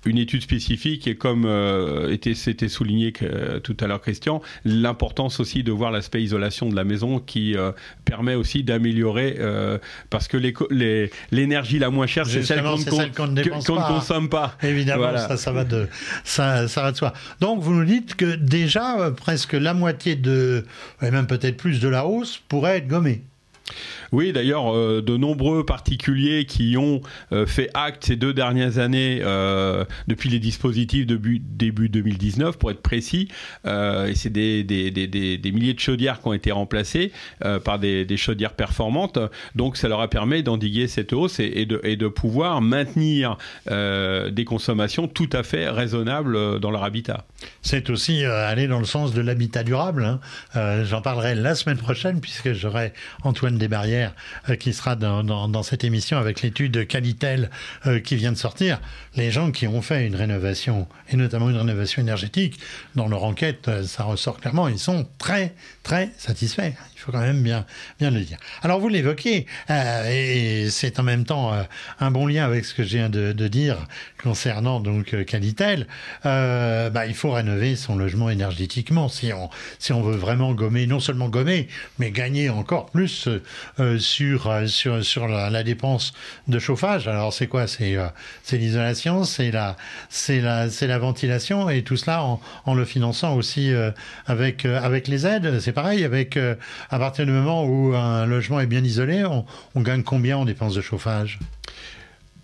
une 0.06 0.18
étude 0.18 0.42
spécifique 0.42 1.08
et 1.08 1.16
comme 1.16 1.46
euh, 1.46 2.16
c'était 2.36 2.70
souligné 2.70 3.12
euh, 3.22 3.60
tout 3.60 3.76
à 3.80 3.88
l'heure 3.88 4.02
Christian, 4.02 4.42
l'importance 4.64 5.40
aussi 5.40 5.64
de 5.64 5.72
voir 5.72 5.92
l'aspect 5.92 6.22
isolation 6.22 6.70
de 6.70 6.76
la 6.76 6.84
maison 6.84 7.20
qui 7.20 7.58
euh, 7.58 7.72
permet 8.06 8.36
aussi 8.36 8.64
d'améliorer 8.64 9.38
parce 10.10 10.28
que 10.28 10.38
l'énergie 11.32 11.80
la 11.80 11.90
moins 11.90 12.08
chère 12.08 12.26
c'est 12.28 12.44
celle 12.44 12.62
qu'on 12.62 13.28
ne, 13.28 13.44
consomme 13.88 14.30
pas. 14.30 14.58
Évidemment, 14.62 15.18
ça, 15.18 15.38
ça, 15.38 15.52
va 15.52 15.64
de, 15.64 15.88
ça, 16.24 16.68
ça 16.68 16.82
va 16.82 16.92
de 16.92 16.98
soi. 16.98 17.14
Donc 17.40 17.62
vous 17.62 17.74
nous 17.74 17.86
dites 17.86 18.16
que 18.16 18.36
déjà 18.36 19.12
presque 19.12 19.54
la 19.54 19.74
moitié 19.74 20.16
de, 20.16 20.66
et 21.02 21.12
même 21.12 21.28
peut-être 21.28 21.58
plus 21.58 21.80
de 21.80 21.88
la 21.88 22.06
hausse 22.06 22.42
pourrait 22.48 22.78
être 22.78 22.88
gommée. 22.88 23.24
Oui, 24.16 24.32
d'ailleurs, 24.32 24.74
euh, 24.74 25.02
de 25.02 25.18
nombreux 25.18 25.66
particuliers 25.66 26.46
qui 26.46 26.78
ont 26.78 27.02
euh, 27.34 27.46
fait 27.46 27.70
acte 27.74 28.06
ces 28.06 28.16
deux 28.16 28.34
dernières 28.34 28.78
années 28.78 29.20
euh, 29.22 29.84
depuis 30.08 30.30
les 30.30 30.40
dispositifs 30.40 31.06
début 31.06 31.90
2019, 31.90 32.58
pour 32.58 32.72
être 32.72 32.82
précis, 32.82 33.28
et 33.66 34.16
c'est 34.16 34.30
des, 34.30 35.52
milliers 35.54 35.74
de 35.74 35.80
chaudières 35.82 36.22
qui 36.22 36.28
ont 36.30 36.34
été 36.34 36.54
remplacées 36.54 37.12
par 37.66 37.78
des, 37.78 38.18
chaudières 38.18 38.54
performantes. 38.54 39.20
Donc, 39.56 39.76
ça 39.76 39.90
leur 39.90 40.00
a 40.00 40.10
permis 40.10 40.44
d'endiguer 40.44 40.88
cette 40.88 41.12
hausse 41.12 41.40
et, 41.40 41.66
de, 41.66 41.82
et, 41.84 41.98
de, 41.98 42.08
pouvoir 42.08 42.62
maintenir 42.62 43.38
des 43.70 44.46
consommations 44.46 45.08
tout 45.08 45.30
à 45.34 45.44
fait 45.44 45.70
raisonnables 45.70 46.60
dans 46.60 46.72
leur 46.72 46.84
habitat. 46.84 47.26
C'est 47.62 47.90
aussi 47.90 48.24
aller 48.24 48.68
dans 48.68 48.80
le 48.80 48.86
sens 48.86 49.14
de 49.14 49.22
l'habitat 49.22 49.64
durable. 49.64 50.20
Hein. 50.54 50.84
J'en 50.84 51.02
parlerai 51.02 51.36
la 51.36 51.56
semaine 51.56 51.78
prochaine 51.78 52.22
puisque 52.22 52.54
j'aurai 52.54 52.94
Antoine 53.24 53.58
Desbarrières 53.58 54.05
euh, 54.50 54.56
qui 54.56 54.74
sera 54.74 54.96
dans, 54.96 55.64
cette 55.64 55.84
émission 55.84 56.18
avec 56.18 56.42
l'étude 56.42 56.88
Qualitel 56.88 57.50
euh, 57.86 58.00
qui 58.00 58.16
vient 58.16 58.32
de 58.32 58.38
sortir. 58.38 58.80
Les 59.16 59.32
gens 59.32 59.52
qui 59.52 59.68
ont 59.68 59.82
fait 59.82 60.06
une 60.06 60.16
rénovation, 60.16 60.88
et 61.10 61.16
notamment 61.16 61.50
une 61.50 61.58
rénovation 61.58 62.02
énergétique, 62.02 62.60
dans 62.96 63.08
leur 63.08 63.24
enquête, 63.24 63.68
euh, 63.68 63.84
ça 63.84 64.04
ressort 64.04 64.40
clairement, 64.40 64.68
ils 64.68 64.80
sont 64.80 65.08
très, 65.18 65.54
très 65.84 66.12
satisfaits 66.18 66.74
faut 67.06 67.12
quand 67.12 67.20
même 67.20 67.44
bien, 67.44 67.66
bien 68.00 68.10
le 68.10 68.22
dire. 68.22 68.38
Alors 68.64 68.80
vous 68.80 68.90
l'évoquez, 68.90 69.46
euh, 69.70 70.10
et 70.10 70.70
c'est 70.72 71.00
en 71.00 71.04
même 71.04 71.24
temps 71.24 71.54
euh, 71.54 71.62
un 72.00 72.10
bon 72.10 72.26
lien 72.26 72.46
avec 72.46 72.66
ce 72.66 72.74
que 72.74 72.84
je 72.84 72.98
viens 72.98 73.10
de, 73.10 73.46
dire 73.46 73.78
concernant 74.24 74.80
donc 74.80 75.14
euh, 75.14 75.24
Calitel. 75.24 75.86
bah, 76.24 77.06
il 77.06 77.14
faut 77.14 77.32
rénover 77.32 77.76
son 77.76 77.96
logement 77.96 78.30
énergétiquement 78.32 79.08
si 79.08 79.32
on, 79.34 79.52
si 79.78 79.94
on 79.94 80.02
veut 80.02 80.16
vraiment 80.16 80.54
gommer, 80.54 80.88
non 80.88 81.00
seulement 81.00 81.30
gommer, 81.30 81.68
mais 82.00 82.10
gagner 82.10 82.50
encore 82.50 82.88
plus 82.88 83.30
sur, 84.00 84.52
sur, 84.68 85.06
sur 85.06 85.28
la, 85.28 85.64
dépense 85.64 86.14
de 86.48 86.58
chauffage. 86.58 87.08
Alors 87.08 87.34
c'est 87.34 87.48
quoi? 87.48 87.68
C'est 87.68 87.98
c'est 88.44 88.58
l'isolation, 88.58 89.24
c'est 89.24 89.52
la, 89.52 89.78
la, 90.30 90.68
la 90.82 90.98
ventilation 90.98 91.70
et 91.70 91.84
tout 91.84 91.98
cela 91.98 92.24
en, 92.24 92.42
en 92.66 92.74
le 92.74 92.86
finançant 92.86 93.36
aussi 93.36 93.72
avec, 94.26 94.66
avec 94.66 95.08
les 95.08 95.28
aides. 95.28 95.60
C'est 95.60 95.74
pareil 95.74 96.04
avec 96.04 96.38
à 96.96 97.00
partir 97.00 97.26
du 97.26 97.34
moment 97.34 97.66
où 97.66 97.94
un 97.94 98.26
logement 98.26 98.62
est 98.62 98.68
bien 98.68 98.82
isolé, 98.82 99.26
on, 99.26 99.82
gagne 99.82 100.02
combien 100.02 100.38
en 100.38 100.46
dépenses 100.46 100.76
de 100.76 100.80
chauffage? 100.80 101.40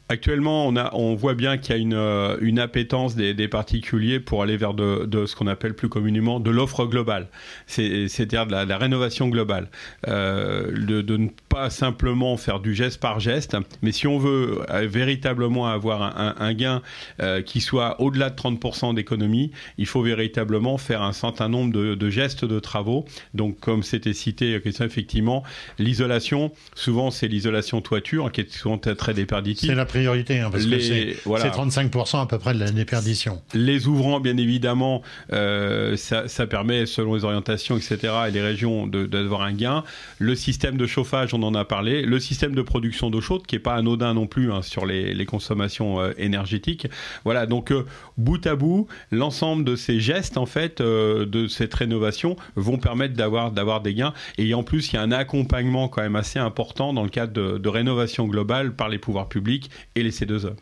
Actuellement, 0.09 0.67
on, 0.67 0.75
a, 0.75 0.93
on 0.93 1.15
voit 1.15 1.35
bien 1.35 1.57
qu'il 1.57 1.73
y 1.73 1.79
a 1.79 1.81
une, 1.81 1.93
euh, 1.93 2.35
une 2.41 2.59
appétence 2.59 3.15
des, 3.15 3.47
particuliers 3.47 4.19
pour 4.19 4.43
aller 4.43 4.57
vers 4.57 4.73
de, 4.73 5.05
de 5.05 5.25
ce 5.25 5.37
qu'on 5.37 5.47
appelle 5.47 5.73
plus 5.73 5.87
communément 5.87 6.41
de 6.41 6.51
l'offre 6.51 6.85
globale, 6.85 7.29
c'est-à-dire 7.65 8.45
de, 8.45 8.51
la, 8.51 8.77
rénovation 8.77 9.29
globale. 9.29 9.69
Euh, 10.09 10.69
de, 10.73 11.01
de, 11.01 11.29
pas 11.51 11.69
simplement 11.69 12.37
faire 12.37 12.61
du 12.61 12.73
geste 12.73 12.99
par 12.99 13.19
geste, 13.19 13.57
mais 13.81 13.91
si 13.91 14.07
on 14.07 14.17
veut 14.17 14.61
euh, 14.69 14.87
véritablement 14.87 15.67
avoir 15.67 16.01
un, 16.01 16.35
un, 16.39 16.45
un 16.45 16.53
gain 16.53 16.81
euh, 17.21 17.41
qui 17.41 17.59
soit 17.59 17.99
au-delà 17.99 18.29
de 18.29 18.35
30% 18.35 18.95
d'économie, 18.95 19.51
il 19.77 19.85
faut 19.85 20.01
véritablement 20.01 20.77
faire 20.77 21.01
un 21.01 21.11
certain 21.11 21.49
nombre 21.49 21.73
de, 21.73 21.95
de 21.95 22.09
gestes 22.09 22.45
de 22.45 22.59
travaux. 22.59 23.05
Donc, 23.33 23.59
comme 23.59 23.83
c'était 23.83 24.13
cité, 24.13 24.53
effectivement, 24.55 25.43
l'isolation, 25.77 26.51
souvent 26.73 27.11
c'est 27.11 27.27
l'isolation 27.27 27.81
toiture 27.81 28.31
qui 28.31 28.41
est 28.41 28.51
souvent 28.51 28.77
très 28.77 29.13
déperditive. 29.13 29.69
C'est 29.69 29.75
la 29.75 29.85
priorité, 29.85 30.39
hein, 30.39 30.49
parce 30.51 30.63
les, 30.63 30.77
que 30.77 30.83
c'est 30.83 31.17
voilà. 31.25 31.49
35% 31.49 32.21
à 32.21 32.25
peu 32.27 32.39
près 32.39 32.53
de 32.53 32.59
la 32.59 32.71
déperdition. 32.71 33.41
Les 33.53 33.87
ouvrants, 33.87 34.21
bien 34.21 34.37
évidemment, 34.37 35.01
euh, 35.33 35.97
ça, 35.97 36.29
ça, 36.29 36.47
permet, 36.47 36.85
selon 36.85 37.15
les 37.15 37.25
orientations, 37.25 37.77
etc., 37.77 38.13
et 38.29 38.31
les 38.31 38.41
régions, 38.41 38.87
d'avoir 38.87 39.41
un 39.41 39.53
gain. 39.53 39.83
Le 40.17 40.35
système 40.35 40.77
de 40.77 40.87
chauffage, 40.87 41.33
on 41.33 41.40
en 41.43 41.53
a 41.55 41.65
parlé. 41.65 42.03
Le 42.03 42.19
système 42.19 42.55
de 42.55 42.61
production 42.61 43.09
d'eau 43.09 43.21
chaude, 43.21 43.45
qui 43.45 43.55
n'est 43.55 43.59
pas 43.59 43.75
anodin 43.75 44.13
non 44.13 44.27
plus 44.27 44.51
hein, 44.51 44.61
sur 44.61 44.85
les, 44.85 45.25
consommations 45.25 46.01
euh, 46.01 46.13
énergétiques. 46.17 46.87
Voilà, 47.23 47.45
donc 47.45 47.71
euh, 47.71 47.85
bout 48.17 48.45
à 48.47 48.55
bout, 48.55 48.87
l'ensemble 49.11 49.63
de 49.63 49.75
ces 49.75 49.99
gestes, 49.99 50.37
en 50.37 50.45
fait, 50.45 50.81
euh, 50.81 51.25
de 51.25 51.47
cette 51.47 51.73
rénovation, 51.73 52.35
vont 52.55 52.77
permettre 52.77 53.15
d'avoir 53.15 53.51
d'avoir 53.51 53.81
des 53.81 53.93
gains. 53.93 54.13
Et 54.37 54.53
en 54.53 54.63
plus, 54.63 54.91
il 54.91 54.95
y 54.95 54.97
a 54.97 55.01
un 55.01 55.11
accompagnement 55.11 55.87
quand 55.87 56.01
même 56.01 56.15
assez 56.15 56.39
important 56.39 56.93
dans 56.93 57.03
le 57.03 57.09
cadre 57.09 57.33
de, 57.57 57.69
rénovation 57.71 58.27
globale 58.27 58.75
par 58.75 58.89
les 58.89 58.97
pouvoirs 58.97 59.29
publics 59.29 59.69
et 59.95 60.03
les 60.03 60.11
C2E. 60.11 60.55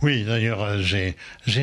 Oui, 0.00 0.24
d'ailleurs, 0.24 0.78
j'ai 0.78 1.14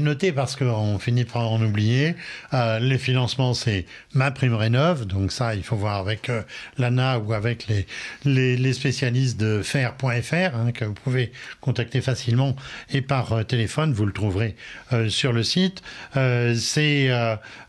noté 0.02 0.32
parce 0.32 0.56
qu'on 0.56 1.00
finit 1.00 1.26
par 1.26 1.50
en 1.50 1.62
oublier, 1.64 2.16
les 2.54 2.98
financements, 3.00 3.56
c'est 3.56 3.86
ma 4.14 4.30
prime 4.30 4.54
rénov, 4.54 5.08
donc 5.08 5.32
ça, 5.32 5.56
il 5.56 5.64
faut 5.64 5.76
voir 5.76 5.98
avec 5.98 6.30
l'ANA 6.78 7.18
ou 7.18 7.34
avec 7.34 7.68
les, 7.68 7.86
les, 8.26 8.58
les, 8.62 8.74
spécialistes 8.74 9.40
de 9.40 9.62
fer.fr, 9.62 10.56
hein, 10.56 10.72
que 10.74 10.86
vous 10.86 10.94
pouvez 10.94 11.32
contacter 11.60 12.02
facilement 12.02 12.56
et 12.92 13.02
par 13.02 13.34
euh, 13.34 13.44
téléphone, 13.44 13.94
vous 13.94 14.06
le 14.06 14.14
trouverez 14.14 14.56
euh, 14.94 15.10
sur 15.10 15.34
le 15.34 15.44
site. 15.44 15.82
c'est 16.14 17.10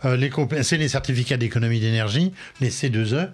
les, 0.05 0.31
les 0.79 0.89
certificats 0.89 1.37
d'économie 1.37 1.81
d'énergie, 1.81 2.33
les 2.61 2.71
C2E, 2.71 3.31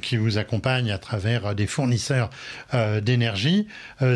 qui 0.00 0.16
vous 0.16 0.38
accompagnent 0.38 0.90
à 0.90 0.98
travers 0.98 1.54
des 1.54 1.66
fournisseurs 1.66 2.30
d'énergie. 3.02 3.66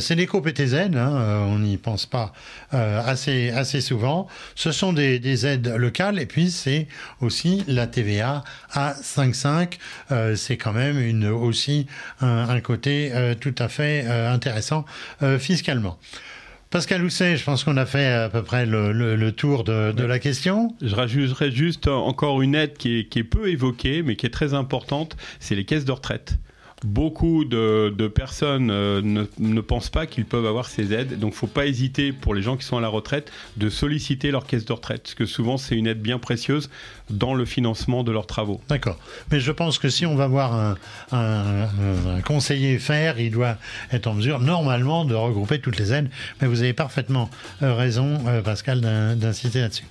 c'est 0.00 0.14
l'éco-PTZ, 0.14 0.74
hein, 0.94 1.46
on 1.46 1.58
n'y 1.58 1.76
pense 1.76 2.06
pas 2.06 2.32
euh, 2.74 3.00
assez, 3.04 3.50
assez 3.50 3.80
souvent. 3.80 4.26
Ce 4.54 4.72
sont 4.72 4.92
des, 4.92 5.18
des, 5.18 5.46
aides 5.46 5.68
locales 5.68 6.18
et 6.18 6.26
puis 6.26 6.50
c'est 6.50 6.86
aussi 7.20 7.64
la 7.66 7.86
TVA 7.86 8.44
à 8.72 8.92
5,5. 8.92 9.78
Euh, 10.12 10.36
c'est 10.36 10.56
quand 10.56 10.72
même 10.72 11.00
une, 11.00 11.26
aussi 11.28 11.86
un, 12.20 12.48
un 12.48 12.60
côté 12.68 13.10
euh, 13.14 13.34
tout 13.34 13.54
à 13.58 13.68
fait 13.68 14.04
euh, 14.06 14.30
intéressant 14.30 14.84
euh, 15.22 15.38
fiscalement. 15.38 15.98
Pascal 16.68 17.02
Housset, 17.02 17.38
je 17.38 17.44
pense 17.44 17.64
qu'on 17.64 17.78
a 17.78 17.86
fait 17.86 18.08
à 18.08 18.28
peu 18.28 18.42
près 18.42 18.66
le, 18.66 18.92
le, 18.92 19.16
le 19.16 19.32
tour 19.32 19.64
de, 19.64 19.90
de, 19.90 20.04
la 20.04 20.18
question. 20.18 20.74
Je 20.82 20.94
rajouterais 20.94 21.50
juste 21.50 21.88
encore 21.88 22.42
une 22.42 22.54
aide 22.54 22.76
qui 22.76 22.98
est, 22.98 23.04
qui 23.04 23.20
est 23.20 23.24
peu 23.24 23.48
évoquée, 23.48 24.02
mais 24.02 24.16
qui 24.16 24.26
est 24.26 24.30
très 24.30 24.52
importante, 24.52 25.16
c'est 25.40 25.54
les 25.54 25.64
caisses 25.64 25.86
de 25.86 25.92
retraite 25.92 26.36
beaucoup 26.84 27.44
de, 27.44 27.92
de 27.96 28.08
personnes 28.08 28.70
euh, 28.70 29.00
ne, 29.02 29.24
ne, 29.38 29.60
pensent 29.60 29.90
pas 29.90 30.06
qu'ils 30.06 30.24
peuvent 30.24 30.46
avoir 30.46 30.68
ces 30.68 30.92
aides. 30.92 31.18
Donc, 31.18 31.30
il 31.32 31.34
ne 31.34 31.38
faut 31.38 31.46
pas 31.46 31.66
hésiter 31.66 32.12
pour 32.12 32.34
les 32.34 32.42
gens 32.42 32.56
qui 32.56 32.64
sont 32.64 32.76
à 32.76 32.80
la 32.80 32.88
retraite 32.88 33.32
de 33.56 33.68
solliciter 33.68 34.30
leur 34.30 34.46
caisse 34.46 34.64
de 34.64 34.72
retraite, 34.72 35.02
parce 35.02 35.14
que 35.14 35.26
souvent 35.26 35.56
c'est 35.56 35.76
une 35.76 35.86
aide 35.86 36.00
bien 36.00 36.18
précieuse 36.18 36.70
dans 37.10 37.34
le 37.34 37.44
financement 37.44 38.04
de 38.04 38.12
leurs 38.12 38.26
travaux. 38.26 38.60
D'accord. 38.68 38.98
Mais 39.30 39.40
je 39.40 39.52
pense 39.52 39.78
que 39.78 39.88
si 39.88 40.06
on 40.06 40.14
va 40.14 40.28
voir 40.28 40.54
un, 40.54 40.76
un, 41.12 41.64
un, 42.16 42.20
conseiller 42.20 42.78
faire, 42.78 43.18
il 43.18 43.30
doit 43.30 43.56
être 43.92 44.06
en 44.06 44.14
mesure 44.14 44.40
normalement 44.40 45.04
de 45.04 45.14
regrouper 45.14 45.60
toutes 45.60 45.78
les 45.78 45.92
aides. 45.92 46.10
Mais 46.40 46.48
vous 46.48 46.60
avez 46.60 46.72
parfaitement 46.72 47.30
euh, 47.62 47.74
raison, 47.74 48.20
euh, 48.26 48.42
Pascal, 48.42 48.80
d'insister 49.16 49.60
là-dessus. 49.60 49.86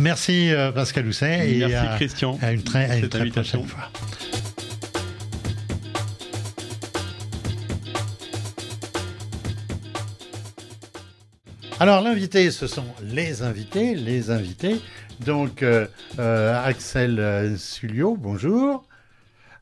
Merci 0.00 0.52
Pascal 0.74 1.06
Housset. 1.06 1.38
Merci 1.38 1.72
et 1.72 1.74
à, 1.74 1.96
Christian. 1.96 2.38
À 2.40 2.52
une 2.52 2.62
très, 2.62 2.88
à 2.88 2.98
une 2.98 3.08
très 3.08 3.26
prochaine 3.26 3.66
fois. 3.66 3.90
Alors 11.80 12.00
l'invité, 12.00 12.50
ce 12.50 12.66
sont 12.66 12.86
les 13.04 13.42
invités, 13.42 13.94
les 13.94 14.32
invités. 14.32 14.80
Donc 15.20 15.62
euh, 15.62 15.86
euh, 16.18 16.60
Axel 16.64 17.56
Sulio, 17.56 18.16
bonjour. 18.16 18.84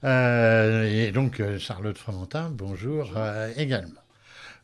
Euh, 0.03 0.85
et 0.85 1.13
donc 1.13 1.43
Charlotte 1.59 1.99
Fromentin, 1.99 2.49
bonjour 2.51 3.11
également. 3.59 4.01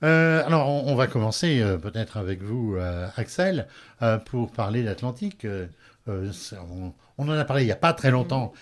alors 0.00 0.70
on, 0.70 0.90
on, 0.90 0.94
va 0.94 1.06
commencer 1.06 1.62
peut-être 1.82 2.16
avec 2.16 2.42
vous, 2.42 2.78
Axel, 3.16 3.68
pour 4.24 4.50
parler 4.50 4.82
d'Atlantique. 4.82 5.46
On, 6.06 6.92
on, 7.18 7.28
en 7.28 7.32
a 7.32 7.44
parlé 7.44 7.64
il 7.64 7.66
n'y 7.66 7.72
a 7.72 7.76
pas 7.76 7.92
très 7.92 8.10
longtemps 8.10 8.54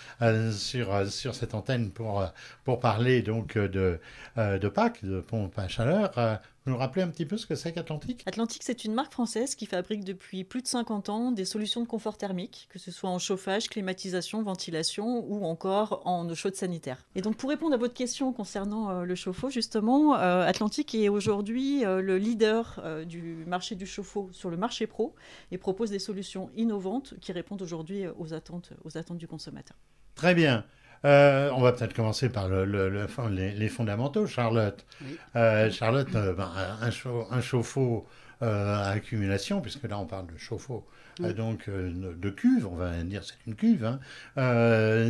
sur, 0.53 1.09
sur 1.09 1.37
cette 1.37 1.55
antenne 1.55 1.91
pour, 1.93 2.27
pour 2.65 2.81
parler 2.81 3.23
donc 3.23 3.57
de, 3.57 4.01
de 4.37 4.69
Pâques, 4.69 5.05
de 5.05 5.21
pompe 5.21 5.57
à 5.61 5.69
chaleur. 5.69 6.41
Nous 6.71 6.77
rappelez 6.77 7.03
un 7.03 7.09
petit 7.09 7.27
peu 7.27 7.37
ce 7.37 7.47
que 7.47 7.57
c'est 7.57 7.73
qu'Atlantique? 7.73 8.23
Atlantique, 8.27 8.63
c'est 8.63 8.85
une 8.85 8.95
marque 8.95 9.13
française 9.13 9.57
qui 9.57 9.67
fabrique 9.67 10.05
depuis 10.05 10.45
plus 10.45 10.63
de 10.63 10.69
50 10.69 11.09
ans 11.09 11.33
des 11.33 11.45
solutions 11.45 11.81
de 11.81 11.87
confort 11.89 12.17
thermique, 12.17 12.69
que 12.71 12.79
ce 12.79 12.93
soit 12.93 13.11
en 13.11 13.19
chauffage, 13.19 13.69
climatisation, 13.69 14.41
ventilation 14.45 15.25
ou 15.29 15.45
encore 15.45 16.01
en 16.05 16.29
eau 16.29 16.35
chaude 16.37 16.55
sanitaire. 16.55 17.05
Et 17.17 17.23
donc 17.23 17.37
pour 17.37 17.51
répondre 17.51 17.75
à 17.75 17.77
votre 17.77 17.95
question 17.95 18.33
concernant 18.33 18.89
euh, 18.89 19.03
le 19.03 19.17
chauffe-eau, 19.17 19.51
justement, 19.51 20.15
euh, 20.15 20.47
Atlantique 20.47 20.95
est 20.95 21.09
aujourd'hui 21.09 21.85
euh, 21.85 22.01
le 22.01 22.19
leader 22.19 22.81
du 23.05 23.45
marché 23.49 23.75
du 23.75 23.85
chauffe-eau 23.85 24.29
sur 24.31 24.49
le 24.49 24.57
marché 24.57 24.87
pro 24.87 25.17
et 25.51 25.59
propose 25.59 25.91
des 25.91 25.99
solutions 25.99 26.51
innovantes 26.55 27.15
qui 27.21 27.33
répondent 27.33 27.63
aujourd'hui 27.63 28.05
aux 28.17 28.33
attentes, 28.33 28.75
aux 28.85 28.97
attentes 28.97 29.19
du 29.19 29.27
consommateur. 29.27 29.77
Très 30.15 30.37
bien. 30.37 30.65
Euh, 31.05 31.51
on 31.55 31.61
va 31.61 31.73
peut-être 31.73 31.95
commencer 31.95 32.29
par 32.29 32.49
le, 32.49 32.65
le, 32.65 32.91
le, 32.91 33.07
les, 33.31 33.53
les, 33.53 33.69
fondamentaux, 33.69 34.27
Charlotte. 34.27 34.85
Oui. 35.03 35.17
Euh, 35.37 35.71
Charlotte, 35.71 36.15
euh, 36.15 36.35
ben, 36.35 36.51
un, 36.83 36.91
un 37.31 37.41
chauffe-eau 37.41 38.07
à 38.43 38.89
accumulation, 38.91 39.61
puisque 39.61 39.85
là 39.85 39.99
on 39.99 40.07
parle 40.07 40.27
de 40.27 40.39
chauffe-eau, 40.39 40.87
oui. 41.19 41.35
donc 41.35 41.69
de 41.69 42.31
cuve, 42.31 42.67
on 42.67 42.75
va 42.75 43.03
dire 43.03 43.23
c'est 43.23 43.35
une 43.47 43.55
cuve. 43.55 43.85
Hein. 43.85 44.01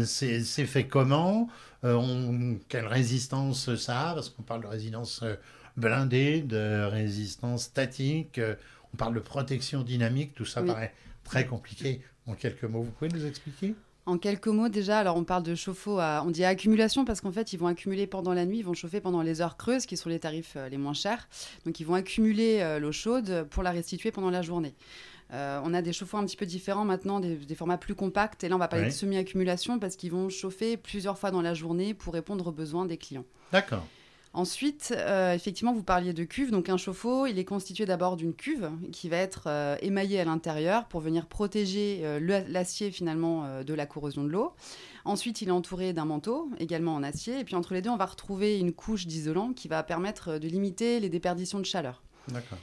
c'est 0.05 0.43
fait 0.67 0.89
comment? 0.89 1.49
On, 1.85 2.59
Quelle 2.69 2.89
résistance 2.89 3.73
ça 3.77 4.11
a? 4.11 4.15
Parce 4.15 4.31
qu'on 4.31 4.43
parle 4.43 4.63
de 4.63 4.67
résistance 4.67 5.23
blindée, 5.77 6.43
de 6.43 6.85
résistance 6.91 7.63
statique, 7.63 8.41
on 8.93 8.97
parle 8.97 9.15
de 9.15 9.21
protection 9.21 9.83
dynamique, 9.83 10.35
tout 10.35 10.45
ça 10.45 10.61
oui. 10.63 10.67
paraît 10.67 10.93
très 11.23 11.47
compliqué. 11.47 12.03
En 12.27 12.35
quelques 12.35 12.65
mots, 12.65 12.83
vous 12.83 12.91
pouvez 12.91 13.11
nous 13.11 13.27
expliquer? 13.27 13.77
En 14.07 14.19
quelques 14.19 14.49
mots, 14.49 14.69
déjà, 14.69 14.99
alors 14.99 15.17
on 15.17 15.25
parle 15.25 15.43
de 15.43 15.55
chauffe-eau, 15.55 15.99
à, 15.99 16.23
on 16.27 16.31
dit 16.31 16.45
accumulation 16.45 17.05
parce 17.05 17.21
qu'en 17.21 17.33
fait, 17.33 17.53
ils 17.53 17.59
vont 17.59 17.67
accumuler 17.67 18.07
pendant 18.07 18.33
la 18.33 18.47
nuit, 18.47 18.59
ils 18.59 18.65
vont 18.65 18.75
chauffer 18.75 19.01
pendant 19.01 19.23
les 19.23 19.41
heures 19.41 19.57
creuses, 19.57 19.87
qui 19.87 19.97
sont 19.97 20.09
les 20.09 20.19
tarifs 20.19 20.55
euh, 20.57 20.69
les 20.69 20.79
moins 20.79 20.95
chers. 20.95 21.29
Donc, 21.67 21.81
ils 21.81 21.85
vont 21.85 21.95
accumuler 21.95 22.61
euh, 22.61 22.79
l'eau 22.79 22.93
chaude 22.93 23.47
pour 23.51 23.63
la 23.63 23.71
restituer 23.71 24.11
pendant 24.11 24.31
la 24.31 24.43
journée. 24.43 24.75
Euh, 25.33 25.61
on 25.65 25.75
a 25.75 25.83
des 25.83 25.93
chauffe-eau 25.93 26.17
un 26.17 26.25
petit 26.25 26.37
peu 26.37 26.47
différents 26.47 26.85
maintenant, 26.85 27.21
des, 27.21 27.37
des, 27.37 27.55
formats 27.55 27.79
plus 27.79 27.95
compacts. 27.95 28.43
Et 28.43 28.49
là, 28.49 28.57
on 28.57 28.59
va 28.59 28.69
parler 28.69 28.87
de 28.87 28.91
semi-accumulation 28.91 29.79
parce 29.79 29.95
qu'ils 29.95 30.11
vont 30.11 30.29
chauffer 30.29 30.77
plusieurs 30.77 31.19
fois 31.19 31.31
dans 31.31 31.43
la 31.43 31.55
journée 31.55 31.95
pour 31.95 32.15
répondre 32.15 32.49
aux 32.49 32.53
besoins 32.53 32.85
des 32.87 32.97
clients. 32.97 33.25
D'accord. 33.53 33.87
Ensuite, 34.33 34.95
euh, 34.97 35.35
effectivement, 35.35 35.73
vous 35.73 35.83
parliez 35.83 36.13
de 36.13 36.23
cuve. 36.23 36.53
Donc, 36.53 36.69
un 36.69 36.77
chauffe-eau, 36.77 37.27
il 37.27 37.39
est 37.39 37.45
constitué 37.45 37.85
d'abord 37.85 38.17
d'une 38.17 38.33
cuve 38.33 38.71
qui 38.93 39.09
va 39.09 39.17
être 39.17 39.45
euh, 39.47 39.77
émaillée 39.83 40.21
à 40.21 40.25
l'intérieur 40.25 40.87
pour 40.87 41.01
venir 41.01 41.27
protéger 41.27 42.01
euh, 42.05 42.45
l'acier 42.49 42.93
finalement 42.93 43.63
de 43.65 43.75
la 43.75 43.87
corrosion 43.87 44.23
de 44.23 44.29
l'eau. 44.29 44.53
Ensuite, 45.05 45.43
il 45.43 45.49
est 45.49 45.53
entouré 45.53 45.93
d'un 45.93 46.05
manteau, 46.05 46.49
également 46.61 46.95
en 46.95 47.03
acier. 47.03 47.41
Et 47.41 47.45
puis, 47.45 47.57
entre 47.57 47.75
les 47.75 47.83
deux, 47.83 47.91
on 47.91 47.97
va 47.97 48.07
retrouver 48.07 48.59
une 48.59 48.73
couche 48.73 49.07
d'isolant 49.07 49.53
qui 49.53 49.67
va 49.67 49.83
permettre 49.83 50.39
de 50.39 50.47
limiter 50.47 51.01
les 51.01 51.09
déperditions 51.09 51.59
de 51.59 51.65
chaleur. 51.65 52.03
D'accord. 52.29 52.59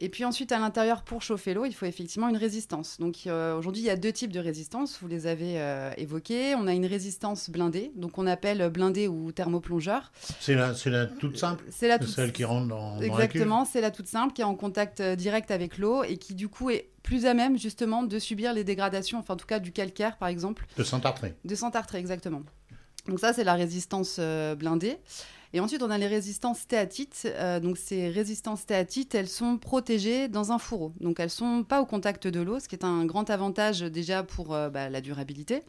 Et 0.00 0.08
puis 0.08 0.24
ensuite, 0.24 0.52
à 0.52 0.60
l'intérieur, 0.60 1.02
pour 1.02 1.22
chauffer 1.22 1.54
l'eau, 1.54 1.64
il 1.64 1.72
faut 1.72 1.86
effectivement 1.86 2.28
une 2.28 2.36
résistance. 2.36 2.98
Donc 3.00 3.26
euh, 3.26 3.56
aujourd'hui, 3.58 3.82
il 3.82 3.86
y 3.86 3.90
a 3.90 3.96
deux 3.96 4.12
types 4.12 4.32
de 4.32 4.38
résistance, 4.38 4.98
vous 5.02 5.08
les 5.08 5.26
avez 5.26 5.60
euh, 5.60 5.90
évoqués. 5.96 6.54
On 6.54 6.68
a 6.68 6.72
une 6.72 6.86
résistance 6.86 7.50
blindée, 7.50 7.90
donc 7.96 8.16
on 8.16 8.26
appelle 8.26 8.68
blindée 8.70 9.08
ou 9.08 9.32
thermoplongeur. 9.32 10.12
C'est 10.40 10.54
la, 10.54 10.72
la 10.86 11.06
toute 11.06 11.36
simple 11.36 11.64
C'est 11.70 11.88
la 11.88 11.98
toute 11.98 12.10
celle 12.10 12.32
qui 12.32 12.44
rentre 12.44 12.68
dans, 12.68 13.00
Exactement, 13.00 13.64
c'est 13.64 13.80
la 13.80 13.90
toute 13.90 14.06
simple 14.06 14.32
qui 14.32 14.42
est 14.42 14.44
en 14.44 14.54
contact 14.54 15.00
euh, 15.00 15.16
direct 15.16 15.50
avec 15.50 15.78
l'eau 15.78 16.04
et 16.04 16.16
qui 16.16 16.34
du 16.34 16.48
coup 16.48 16.70
est 16.70 16.90
plus 17.02 17.26
à 17.26 17.34
même 17.34 17.58
justement 17.58 18.04
de 18.04 18.18
subir 18.18 18.52
les 18.52 18.64
dégradations, 18.64 19.18
enfin 19.18 19.34
en 19.34 19.36
tout 19.36 19.46
cas 19.46 19.58
du 19.58 19.72
calcaire 19.72 20.16
par 20.16 20.28
exemple. 20.28 20.66
De 20.76 20.84
s'entartrer. 20.84 21.34
De 21.44 21.54
s'entartrer, 21.56 21.98
exactement. 21.98 22.42
Donc 23.08 23.18
ça, 23.18 23.32
c'est 23.32 23.44
la 23.44 23.54
résistance 23.54 24.16
euh, 24.18 24.54
blindée. 24.54 24.98
Et 25.54 25.60
ensuite, 25.60 25.82
on 25.82 25.90
a 25.90 25.96
les 25.96 26.06
résistances 26.06 26.58
stéatites. 26.60 27.22
Euh, 27.26 27.58
donc, 27.58 27.78
ces 27.78 28.10
résistances 28.10 28.60
stéatites, 28.60 29.14
elles 29.14 29.28
sont 29.28 29.56
protégées 29.56 30.28
dans 30.28 30.52
un 30.52 30.58
fourreau. 30.58 30.92
Donc, 31.00 31.20
elles 31.20 31.30
sont 31.30 31.64
pas 31.64 31.80
au 31.80 31.86
contact 31.86 32.26
de 32.26 32.40
l'eau, 32.40 32.60
ce 32.60 32.68
qui 32.68 32.74
est 32.74 32.84
un 32.84 33.06
grand 33.06 33.30
avantage 33.30 33.80
déjà 33.80 34.22
pour 34.22 34.54
euh, 34.54 34.68
bah, 34.68 34.90
la 34.90 35.00
durabilité. 35.00 35.62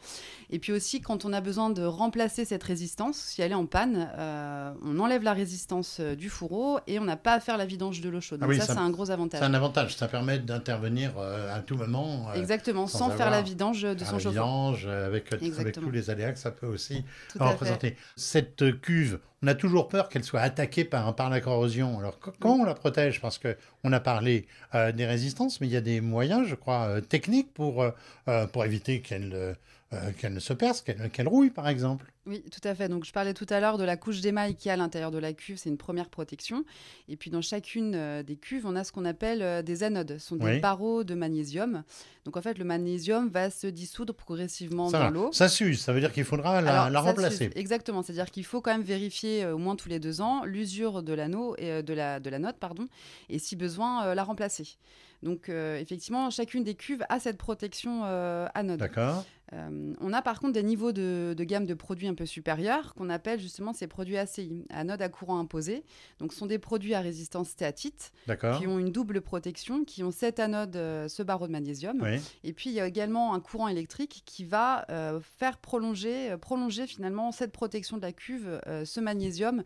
Et 0.49 0.59
puis 0.59 0.73
aussi, 0.73 0.99
quand 0.99 1.23
on 1.23 1.31
a 1.31 1.39
besoin 1.39 1.69
de 1.69 1.83
remplacer 1.83 2.43
cette 2.43 2.63
résistance, 2.63 3.17
si 3.17 3.41
elle 3.41 3.51
est 3.51 3.55
en 3.55 3.65
panne, 3.67 4.09
euh, 4.17 4.73
on 4.83 4.99
enlève 4.99 5.23
la 5.23 5.33
résistance 5.33 6.01
du 6.01 6.29
fourreau 6.29 6.79
et 6.87 6.99
on 6.99 7.05
n'a 7.05 7.15
pas 7.17 7.33
à 7.35 7.39
faire 7.39 7.55
la 7.57 7.65
vidange 7.65 8.01
de 8.01 8.09
l'eau 8.09 8.19
chaude. 8.19 8.39
Ah 8.41 8.45
Donc 8.45 8.51
oui, 8.55 8.59
ça, 8.59 8.65
ça- 8.65 8.73
c'est 8.73 8.79
un 8.79 8.89
gros 8.89 9.11
avantage. 9.11 9.39
C'est 9.39 9.45
un 9.45 9.53
avantage, 9.53 9.95
ça 9.95 10.09
permet 10.09 10.39
d'intervenir 10.39 11.17
à 11.17 11.61
tout 11.61 11.77
moment. 11.77 12.33
Exactement, 12.33 12.87
sans 12.87 12.97
sans, 12.97 13.11
faire 13.11 13.29
la 13.29 13.41
vidange 13.41 13.83
de 13.83 13.97
son 14.03 14.13
la 14.13 14.19
chauffe-eau. 14.19 14.29
vidange, 14.31 14.87
avec, 14.87 15.31
avec 15.31 15.79
tous 15.79 15.89
les 15.91 16.09
aléas 16.09 16.33
que 16.33 16.39
ça 16.39 16.51
peut 16.51 16.67
aussi 16.67 17.03
représenter. 17.39 17.95
Cette 18.17 18.81
cuve, 18.81 19.19
on 19.41 19.47
a 19.47 19.55
toujours 19.55 19.87
peur 19.87 20.09
qu'elle 20.09 20.23
soit 20.23 20.41
attaquée 20.41 20.83
par, 20.83 21.29
la 21.29 21.41
corrosion. 21.41 21.99
Alors, 21.99 22.19
comment 22.39 22.63
on 22.63 22.65
la 22.65 22.73
protège? 22.73 23.21
Parce 23.21 23.37
que 23.37 23.55
on 23.83 23.93
a 23.93 23.99
parlé 23.99 24.47
euh, 24.75 24.91
des 24.91 25.05
résistances, 25.05 25.61
mais 25.61 25.67
il 25.67 25.73
y 25.73 25.77
a 25.77 25.81
des 25.81 26.01
moyens, 26.01 26.47
je 26.47 26.55
crois, 26.55 26.87
euh, 26.87 27.01
techniques 27.01 27.53
pour, 27.53 27.83
euh, 27.83 28.47
pour 28.47 28.65
éviter 28.65 29.01
qu'elle 29.01 29.55
euh, 29.91 30.11
qu'elle 30.17 30.33
ne 30.33 30.39
se 30.39 30.53
perce, 30.53 30.81
qu'elle 30.83 31.27
rouille, 31.27 31.49
par 31.49 31.67
exemple. 31.67 32.11
Oui, 32.27 32.43
tout 32.51 32.59
à 32.67 32.75
fait. 32.75 32.89
Donc, 32.89 33.05
je 33.05 33.11
parlais 33.11 33.33
tout 33.33 33.47
à 33.49 33.59
l'heure 33.59 33.79
de 33.79 33.83
la 33.83 33.97
couche 33.97 34.21
d'émail 34.21 34.55
qui 34.55 34.69
est 34.69 34.71
à 34.71 34.75
l'intérieur 34.77 35.09
de 35.09 35.17
la 35.17 35.33
cuve. 35.33 35.57
C'est 35.57 35.69
une 35.69 35.79
première 35.79 36.09
protection. 36.09 36.63
Et 37.07 37.15
puis, 37.15 37.31
dans 37.31 37.41
chacune 37.41 37.95
euh, 37.95 38.21
des 38.21 38.35
cuves, 38.35 38.67
on 38.67 38.75
a 38.75 38.83
ce 38.83 38.91
qu'on 38.91 39.05
appelle 39.05 39.41
euh, 39.41 39.61
des 39.63 39.81
anodes. 39.81 40.17
Ce 40.19 40.27
sont 40.27 40.35
des 40.35 40.45
Oui. 40.45 40.59
barreaux 40.59 41.03
de 41.03 41.15
magnésium. 41.15 41.83
Donc, 42.25 42.37
en 42.37 42.41
fait, 42.43 42.59
le 42.59 42.65
magnésium 42.65 43.29
va 43.29 43.49
se 43.49 43.65
dissoudre 43.65 44.13
progressivement 44.13 44.89
Ça, 44.89 44.99
dans 45.05 45.09
l'eau. 45.09 45.29
ça 45.31 45.49
s'use, 45.49 45.79
ça 45.81 45.91
veut 45.91 46.01
dire 46.01 46.13
qu'il 46.13 46.23
faudra 46.25 46.61
la, 46.61 46.83
Alors, 46.83 46.89
la 46.91 46.99
ça 47.01 47.05
remplacer. 47.07 47.49
Exactement. 47.55 48.03
C'est-à-dire 48.03 48.29
qu'il 48.29 48.45
faut 48.45 48.61
quand 48.61 48.71
même 48.71 48.83
vérifier 48.83 49.47
au 49.47 49.57
moins 49.57 49.75
tous 49.75 49.89
les 49.89 49.99
deux 49.99 50.21
ans 50.21 50.43
l'usure 50.45 51.01
de 51.01 51.13
l'anneau 51.13 51.55
et 51.57 51.81
de 51.81 51.93
la 51.93 52.19
de 52.19 52.29
la 52.29 52.37
note, 52.37 52.57
pardon, 52.59 52.87
et 53.29 53.39
si 53.39 53.55
besoin 53.55 54.13
la 54.13 54.23
remplacer. 54.23 54.77
Donc 55.23 55.49
euh, 55.49 55.77
effectivement, 55.79 56.29
chacune 56.29 56.63
des 56.63 56.75
cuves 56.75 57.03
a 57.09 57.19
cette 57.19 57.37
protection 57.37 58.01
euh, 58.05 58.47
anode. 58.53 58.79
D'accord 58.79 59.25
Euh, 59.53 59.93
on 59.99 60.13
a 60.13 60.21
par 60.21 60.39
contre 60.39 60.53
des 60.53 60.63
niveaux 60.63 60.91
de, 60.91 61.33
de 61.35 61.43
gamme 61.43 61.65
de 61.65 61.73
produits 61.73 62.07
un 62.07 62.13
peu 62.13 62.25
supérieurs 62.25 62.93
qu'on 62.93 63.09
appelle 63.09 63.39
justement 63.39 63.73
ces 63.73 63.87
produits 63.87 64.17
ACI, 64.17 64.65
anode 64.69 65.01
à 65.01 65.09
courant 65.09 65.39
imposé. 65.39 65.83
Donc 66.19 66.33
ce 66.33 66.39
sont 66.39 66.45
des 66.45 66.59
produits 66.59 66.93
à 66.93 67.01
résistance 67.01 67.49
stéatite 67.49 68.11
qui 68.57 68.67
ont 68.67 68.79
une 68.79 68.91
double 68.91 69.21
protection, 69.21 69.83
qui 69.83 70.03
ont 70.03 70.11
cette 70.11 70.39
anode, 70.39 70.75
euh, 70.75 71.07
ce 71.07 71.23
barreau 71.23 71.47
de 71.47 71.51
magnésium. 71.51 71.99
Oui. 72.01 72.19
Et 72.43 72.53
puis 72.53 72.69
il 72.69 72.73
y 72.73 72.79
a 72.79 72.87
également 72.87 73.33
un 73.33 73.39
courant 73.39 73.67
électrique 73.67 74.21
qui 74.25 74.43
va 74.43 74.85
euh, 74.89 75.19
faire 75.21 75.57
prolonger, 75.57 76.35
prolonger 76.37 76.85
finalement 76.85 77.31
cette 77.31 77.51
protection 77.51 77.97
de 77.97 78.01
la 78.03 78.11
cuve, 78.11 78.59
ce 78.85 78.99
magnésium 78.99 79.63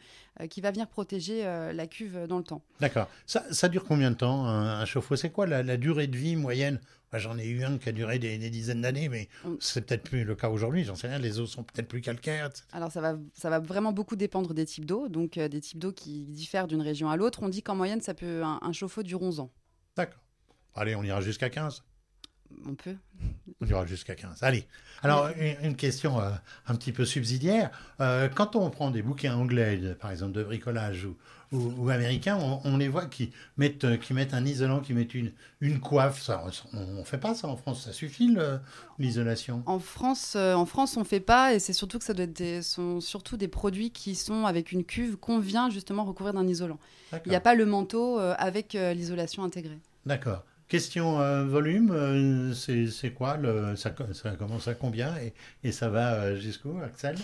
qui 0.49 0.61
va 0.61 0.71
venir 0.71 0.87
protéger 0.87 1.45
euh, 1.45 1.73
la 1.73 1.87
cuve 1.87 2.25
dans 2.27 2.37
le 2.37 2.43
temps. 2.43 2.63
D'accord. 2.79 3.07
Ça, 3.25 3.43
ça 3.51 3.69
dure 3.69 3.83
combien 3.85 4.11
de 4.11 4.15
temps 4.15 4.45
un, 4.45 4.79
un 4.81 4.85
chauffe-eau? 4.85 5.15
C'est 5.15 5.29
quoi 5.29 5.45
la, 5.47 5.63
la 5.63 5.77
durée 5.77 6.07
de 6.07 6.17
vie 6.17 6.35
moyenne? 6.35 6.79
J'en 7.15 7.37
ai 7.37 7.45
eu 7.45 7.63
un 7.63 7.77
qui 7.77 7.89
a 7.89 7.91
duré 7.91 8.17
des, 8.17 8.39
des 8.39 8.49
dizaines 8.49 8.81
d'années, 8.81 9.07
mais 9.07 9.29
Mm. 9.45 9.53
c'est 9.59 9.85
peut-être 9.85 10.01
plus 10.01 10.23
le 10.23 10.33
cas 10.33 10.49
aujourd'hui. 10.49 10.83
J'en 10.83 10.95
sais 10.95 11.07
rien. 11.07 11.19
Les 11.19 11.39
eaux 11.39 11.45
sont 11.45 11.63
peut-être 11.63 11.87
plus 11.87 12.01
calcaires. 12.01 12.47
etc. 12.47 12.63
Alors 12.73 12.91
ça 12.91 13.01
va, 13.01 13.19
ça 13.35 13.51
va 13.51 13.59
vraiment 13.59 13.91
beaucoup 13.93 14.15
dépendre 14.15 14.55
des 14.55 14.65
types 14.65 14.85
d'eau, 14.85 15.07
donc 15.09 15.37
euh, 15.37 15.47
des 15.47 15.61
types 15.61 15.77
d'eau 15.77 15.91
qui 15.91 16.25
diffèrent 16.25 16.65
d'une 16.65 16.81
région 16.81 17.11
à 17.11 17.15
l'autre. 17.15 17.43
On 17.43 17.49
dit 17.49 17.61
qu'en 17.61 17.75
moyenne, 17.75 18.01
ça 18.01 18.15
peut 18.15 18.41
un, 18.43 18.57
un 18.63 18.71
chauffe-eau 18.71 19.03
dure 19.03 19.21
11 19.21 19.41
ans. 19.41 19.51
D'accord. 19.95 20.21
Allez, 20.73 20.95
on 20.95 21.03
ira 21.03 21.21
jusqu'à 21.21 21.51
15. 21.51 21.83
On 22.67 22.75
peut. 22.75 22.95
On 23.61 23.65
ira 23.65 23.85
jusqu'à 23.85 24.15
15. 24.15 24.43
Allez. 24.43 24.65
Alors, 25.01 25.29
une, 25.37 25.55
une 25.69 25.75
question 25.75 26.19
euh, 26.21 26.29
un 26.67 26.75
petit 26.75 26.91
peu 26.91 27.05
subsidiaire. 27.05 27.71
Euh, 27.99 28.29
quand 28.29 28.55
on 28.55 28.69
prend 28.69 28.89
des 28.91 29.01
bouquins 29.01 29.35
anglais, 29.35 29.77
de- 29.77 29.93
par 29.93 30.11
exemple, 30.11 30.31
de 30.31 30.43
bricolage 30.43 31.05
ou, 31.05 31.15
ou, 31.51 31.73
ou 31.77 31.89
américains, 31.89 32.37
on, 32.39 32.61
on 32.63 32.77
les 32.77 32.87
voit 32.87 33.05
qui 33.05 33.31
mettent, 33.57 33.83
euh, 33.83 33.97
qui 33.97 34.13
mettent 34.13 34.33
un 34.33 34.45
isolant, 34.45 34.79
qui 34.79 34.93
mettent 34.93 35.13
une, 35.13 35.31
une 35.61 35.79
coiffe. 35.81 36.21
Ça, 36.21 36.43
on 36.73 36.99
ne 36.99 37.03
fait 37.03 37.17
pas 37.17 37.35
ça 37.35 37.47
en 37.49 37.57
France. 37.57 37.83
Ça 37.85 37.91
suffit, 37.93 38.35
l'isolation? 38.99 39.63
En 39.65 39.79
France, 39.79 40.33
euh, 40.35 40.53
en 40.53 40.65
France, 40.65 40.97
on 40.97 41.03
fait 41.03 41.19
pas, 41.19 41.53
et 41.53 41.59
c'est 41.59 41.73
surtout 41.73 41.99
que 41.99 42.05
ça 42.05 42.13
doit 42.13 42.25
être 42.25 42.33
des, 42.37 42.61
sont 42.61 43.01
surtout 43.01 43.37
des 43.37 43.47
produits 43.47 43.91
qui 43.91 44.15
sont 44.15 44.45
avec 44.45 44.71
une 44.71 44.83
cuve 44.83 45.17
qu'on 45.17 45.39
vient 45.39 45.69
justement 45.69 46.05
recouvrir 46.05 46.33
d'un 46.33 46.47
isolant. 46.47 46.79
Il 47.25 47.29
n'y 47.29 47.35
a 47.35 47.41
pas 47.41 47.55
le 47.55 47.65
manteau 47.65 48.17
avec 48.19 48.73
l'isolation 48.73 49.43
intégrée. 49.43 49.79
D'accord. 50.05 50.43
Question 50.73 51.21
euh, 51.21 51.43
volume, 51.45 51.91
euh, 51.91 52.51
c'est 52.51 53.11
quoi 53.11 53.37
le, 53.37 53.75
ça, 53.75 53.91
co- 53.91 54.11
ça 54.11 54.31
commence 54.31 54.67
à 54.67 54.73
combien 54.73 55.15
et, 55.17 55.35
et 55.63 55.71
ça 55.71 55.87
va 55.87 56.13
euh, 56.15 56.35
jusqu'où, 56.35 56.79
Axel? 56.83 57.15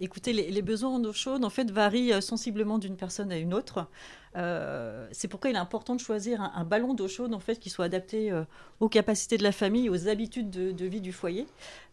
Écoutez, 0.00 0.32
les, 0.32 0.50
les 0.50 0.60
besoins 0.60 0.90
en 0.90 1.04
eau 1.04 1.12
chaude, 1.12 1.44
en 1.44 1.48
fait, 1.50 1.70
varient 1.70 2.20
sensiblement 2.20 2.78
d'une 2.80 2.96
personne 2.96 3.30
à 3.30 3.36
une 3.38 3.54
autre. 3.54 3.86
Euh, 4.34 5.06
c'est 5.12 5.28
pourquoi 5.28 5.50
il 5.50 5.54
est 5.54 5.60
important 5.60 5.94
de 5.94 6.00
choisir 6.00 6.40
un, 6.40 6.50
un 6.56 6.64
ballon 6.64 6.94
d'eau 6.94 7.06
chaude, 7.06 7.32
en 7.32 7.38
fait, 7.38 7.60
qui 7.60 7.70
soit 7.70 7.84
adapté 7.84 8.32
euh, 8.32 8.42
aux 8.80 8.88
capacités 8.88 9.38
de 9.38 9.44
la 9.44 9.52
famille, 9.52 9.88
aux 9.88 10.08
habitudes 10.08 10.50
de, 10.50 10.72
de 10.72 10.84
vie 10.86 11.00
du 11.00 11.12
foyer. 11.12 11.46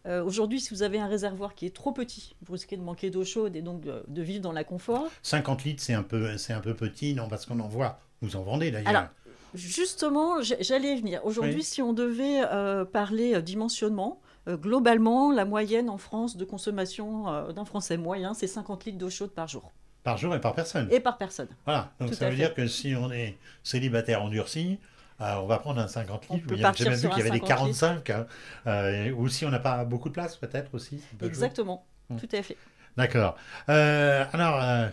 Euh, 0.06 0.24
Aujourd'hui, 0.24 0.60
si 0.60 0.74
vous 0.74 0.82
avez 0.82 0.98
un 0.98 1.06
réservoir 1.06 1.54
qui 1.54 1.64
est 1.64 1.74
trop 1.76 1.92
petit, 1.92 2.34
vous 2.44 2.54
risquez 2.54 2.76
de 2.76 2.82
manquer 2.82 3.10
d'eau 3.10 3.24
chaude 3.24 3.54
et 3.54 3.62
donc 3.62 3.82
de, 3.82 4.02
de 4.08 4.22
vivre 4.22 4.42
dans 4.42 4.52
l'inconfort. 4.52 5.06
50 5.22 5.62
litres, 5.62 5.80
c'est 5.84 5.94
un, 5.94 6.02
peu, 6.02 6.28
un 6.48 6.60
peu 6.60 6.74
petit, 6.74 7.14
non 7.14 7.28
Parce 7.28 7.46
qu'on 7.46 7.60
en 7.60 7.68
voit. 7.68 8.00
Vous 8.20 8.34
en 8.34 8.42
vendez 8.42 8.72
d'ailleurs. 8.72 9.10
Justement, 9.54 10.42
j'allais 10.42 10.94
y 10.94 11.00
venir. 11.00 11.20
Aujourd'hui, 11.24 11.54
Oui. 11.56 11.62
si 11.62 11.80
on 11.80 11.92
devait 11.92 12.42
euh, 12.50 12.84
parler 12.84 13.34
euh, 13.34 13.40
dimensionnement, 13.40 14.20
euh, 14.48 14.56
globalement, 14.56 15.30
la 15.32 15.44
moyenne 15.44 15.88
en 15.88 15.96
France 15.98 16.36
de 16.36 16.44
consommation 16.44 17.28
euh, 17.32 17.52
d'un 17.52 17.64
Français 17.64 17.96
moyen, 17.96 18.34
c'est 18.34 18.46
50 18.48 18.84
litres 18.84 18.98
d'eau 18.98 19.10
chaude 19.10 19.30
par 19.30 19.46
jour 19.48 19.70
Par 20.02 20.18
jour 20.18 20.34
et 20.34 20.40
par 20.40 20.54
personne. 20.54 20.88
et 20.90 20.98
par 21.00 21.16
personne. 21.18 21.48
Voilà. 21.64 21.92
Donc 22.00 22.10
Tout 22.10 22.14
ça 22.16 22.24
veut 22.26 22.32
fait. 22.32 22.36
dire 22.36 22.54
que 22.54 22.66
si 22.66 22.94
on 22.96 23.10
est 23.12 23.38
célibataire 23.62 24.22
endurci, 24.22 24.78
euh, 25.20 25.34
on 25.36 25.46
va 25.46 25.58
prendre 25.58 25.80
un 25.80 25.86
50 25.88 26.24
On 26.30 26.34
litres. 26.34 26.72
J'ai 26.76 26.84
même 26.90 26.94
vu 26.98 27.08
qu'il 27.08 27.18
y 27.18 27.20
avait 27.20 27.30
des 27.30 27.38
50 27.46 27.66
litres. 27.68 28.02
45. 28.02 28.10
hein. 28.10 28.26
Euh, 28.66 29.12
ou 29.12 29.28
si 29.28 29.46
on 29.46 29.50
n'a 29.50 29.60
pas 29.60 29.84
beaucoup 29.84 30.08
de 30.08 30.14
place, 30.14 30.36
peut-être 30.36 30.74
aussi. 30.74 31.00
peut. 31.18 31.26
Exactement, 31.26 31.86
Mm. 32.10 32.16
tout 32.16 32.28
à 32.32 32.42
fait. 32.42 32.56
D'accord. 32.98 33.36
Euh, 33.70 34.24
alors, 34.32 34.90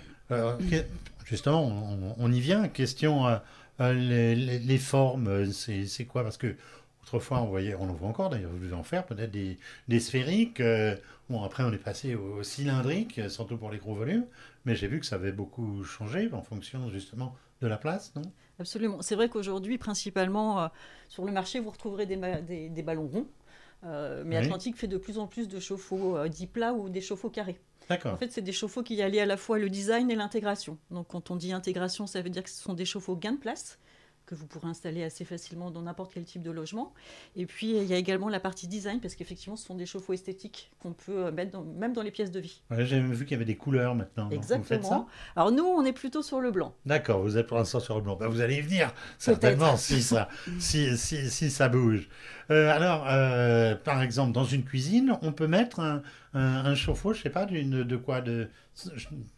justement, 1.26 1.64
on, 1.64 2.16
on 2.18 2.32
y 2.32 2.40
vient. 2.40 2.68
Question, 2.70 3.26
les, 3.94 4.36
les- 4.36 4.60
les 4.60 4.78
formes, 4.78 5.28
euh, 5.28 5.52
c'est 5.52 6.06
quoi? 6.06 6.24
Parce 6.24 6.38
que 6.38 6.56
autrefois, 7.04 7.42
on 7.42 7.48
voyait, 7.48 7.76
on 7.76 7.90
en 7.90 7.94
voit 7.94 8.10
encore 8.10 8.30
d'ailleurs, 8.30 8.52
vous 8.54 8.74
en 8.74 8.84
faire 8.84 9.06
peut-être 9.06 9.32
des, 9.32 9.58
des 9.88 10.00
sphériques. 10.00 10.60
euh, 10.62 10.96
bon, 11.30 11.44
après, 11.44 11.64
on 11.64 11.72
est 11.74 11.78
passé 11.78 12.16
au, 12.16 12.38
au 12.40 12.44
cylindrique, 12.44 13.20
euh, 13.20 13.30
surtout 13.30 13.58
pour 13.58 13.72
les 13.72 13.78
gros 13.80 13.96
volumes. 13.96 14.26
Mais 14.66 14.76
j'ai 14.76 14.88
vu 14.88 15.00
que 15.00 15.06
ça 15.06 15.16
avait 15.16 15.32
beaucoup 15.32 15.84
changé 15.84 16.30
en 16.34 16.42
fonction 16.42 16.90
justement 16.90 17.36
de 17.62 17.68
la 17.68 17.78
place, 17.78 18.14
non? 18.16 18.32
Absolument. 18.60 19.02
C'est 19.02 19.16
vrai 19.16 19.30
qu'aujourd'hui, 19.30 19.78
principalement, 19.78 20.62
euh, 20.62 20.68
sur 21.08 21.26
le 21.26 21.32
marché, 21.32 21.60
vous 21.60 21.72
retrouverez 21.72 22.06
des, 22.06 22.16
ma- 22.18 22.42
des- 22.42 22.70
des 22.70 22.84
ballons 22.84 23.08
ronds. 23.08 23.28
Euh, 23.86 24.24
mais 24.26 24.38
Oui. 24.38 24.38
Atlantique 24.38 24.78
fait 24.78 24.88
de 24.88 24.98
plus 24.98 25.18
en 25.18 25.28
plus 25.28 25.48
de 25.48 25.60
chauffe-eau 25.60 26.18
euh, 26.18 26.28
dits 26.30 26.48
plats 26.48 26.74
ou 26.74 26.90
des 26.90 27.02
chauffe-eau 27.02 27.30
carrés. 27.30 27.60
D'accord. 27.92 28.14
En 28.14 28.18
fait, 28.18 28.32
c'est 28.32 28.42
des 28.42 28.52
chauffe-eau 28.52 28.84
qui 28.84 29.02
allient 29.02 29.20
à 29.22 29.26
la 29.26 29.38
fois 29.38 29.58
le 29.60 29.70
design 29.70 30.10
et 30.12 30.16
l'intégration. 30.16 30.78
Donc, 30.90 31.08
quand 31.10 31.32
on 31.32 31.36
dit 31.36 31.54
intégration, 31.54 32.08
ça 32.08 32.22
veut 32.22 32.30
dire 32.30 32.44
que 32.44 32.50
ce 32.50 32.62
sont 32.62 32.74
des 32.74 32.86
chauffe-eau 32.86 33.16
gain 33.16 33.34
de 33.34 33.38
place 33.40 33.78
que 34.28 34.36
vous 34.36 34.46
pourrez 34.48 34.68
installer 34.70 35.04
assez 35.04 35.26
facilement 35.26 35.72
dans 35.72 35.82
n'importe 35.82 36.14
quel 36.14 36.24
type 36.24 36.42
de 36.42 36.52
logement. 36.52 36.94
Et 37.36 37.46
puis, 37.46 37.72
il 37.76 37.84
y 37.84 37.94
a 37.94 37.98
également 37.98 38.30
la 38.30 38.40
partie 38.40 38.66
design, 38.66 39.02
parce 39.02 39.16
qu'effectivement, 39.16 39.58
ce 39.58 39.66
sont 39.66 39.76
des 39.76 39.86
chauffe-eau 39.86 40.14
esthétiques 40.14 40.72
qu'on 40.80 40.94
peut 40.94 41.26
euh, 41.26 41.32
mettre 41.34 41.52
dans- 41.52 41.66
même 41.66 41.92
dans 41.92 42.02
les 42.04 42.12
pièces 42.12 42.32
de 42.32 42.40
vie. 42.40 42.62
Ouais, 42.70 42.86
J'ai 42.86 43.02
vu 43.02 43.26
qu'il 43.26 43.32
y 43.32 43.36
avait 43.36 43.44
des 43.46 43.58
couleurs 43.58 43.94
maintenant. 43.94 44.30
non 44.30 44.38
Vous 44.38 44.42
faites 44.44 44.48
ça? 44.48 44.56
Exactement. 44.76 45.08
Alors, 45.36 45.52
nous, 45.52 45.66
on 45.66 45.84
est 45.84 45.92
plutôt 45.92 46.22
sur 46.22 46.40
le 46.40 46.50
blanc. 46.52 46.74
D'accord, 46.86 47.22
vous 47.22 47.38
êtes 47.38 47.48
pour 47.48 47.58
l'instant 47.58 47.82
sur 47.82 47.96
le 47.96 48.02
blanc. 48.04 48.16
Ben, 48.16 48.28
vous 48.30 48.40
allez 48.40 48.56
y 48.56 48.62
venir, 48.62 48.94
certainement, 49.18 49.76
si 49.76 50.02
ça, 50.02 50.30
si, 50.60 50.98
si, 50.98 51.30
si 51.30 51.50
ça 51.50 51.68
bouge. 51.68 52.08
Euh, 52.52 52.70
alors, 52.76 53.06
euh, 53.10 53.76
par 53.76 54.02
exemple, 54.04 54.34
dans 54.34 54.44
une 54.44 54.64
cuisine, 54.64 55.18
on 55.22 55.32
peut 55.32 55.48
mettre 55.48 55.80
un, 55.80 56.04
un, 56.34 56.66
un 56.66 56.76
chauffe-eau, 56.76 57.14
je 57.14 57.22
sais 57.22 57.30
pas, 57.30 57.46
d'une- 57.46 57.84
de 57.84 57.96
quoi 57.96 58.22
de, 58.22 58.50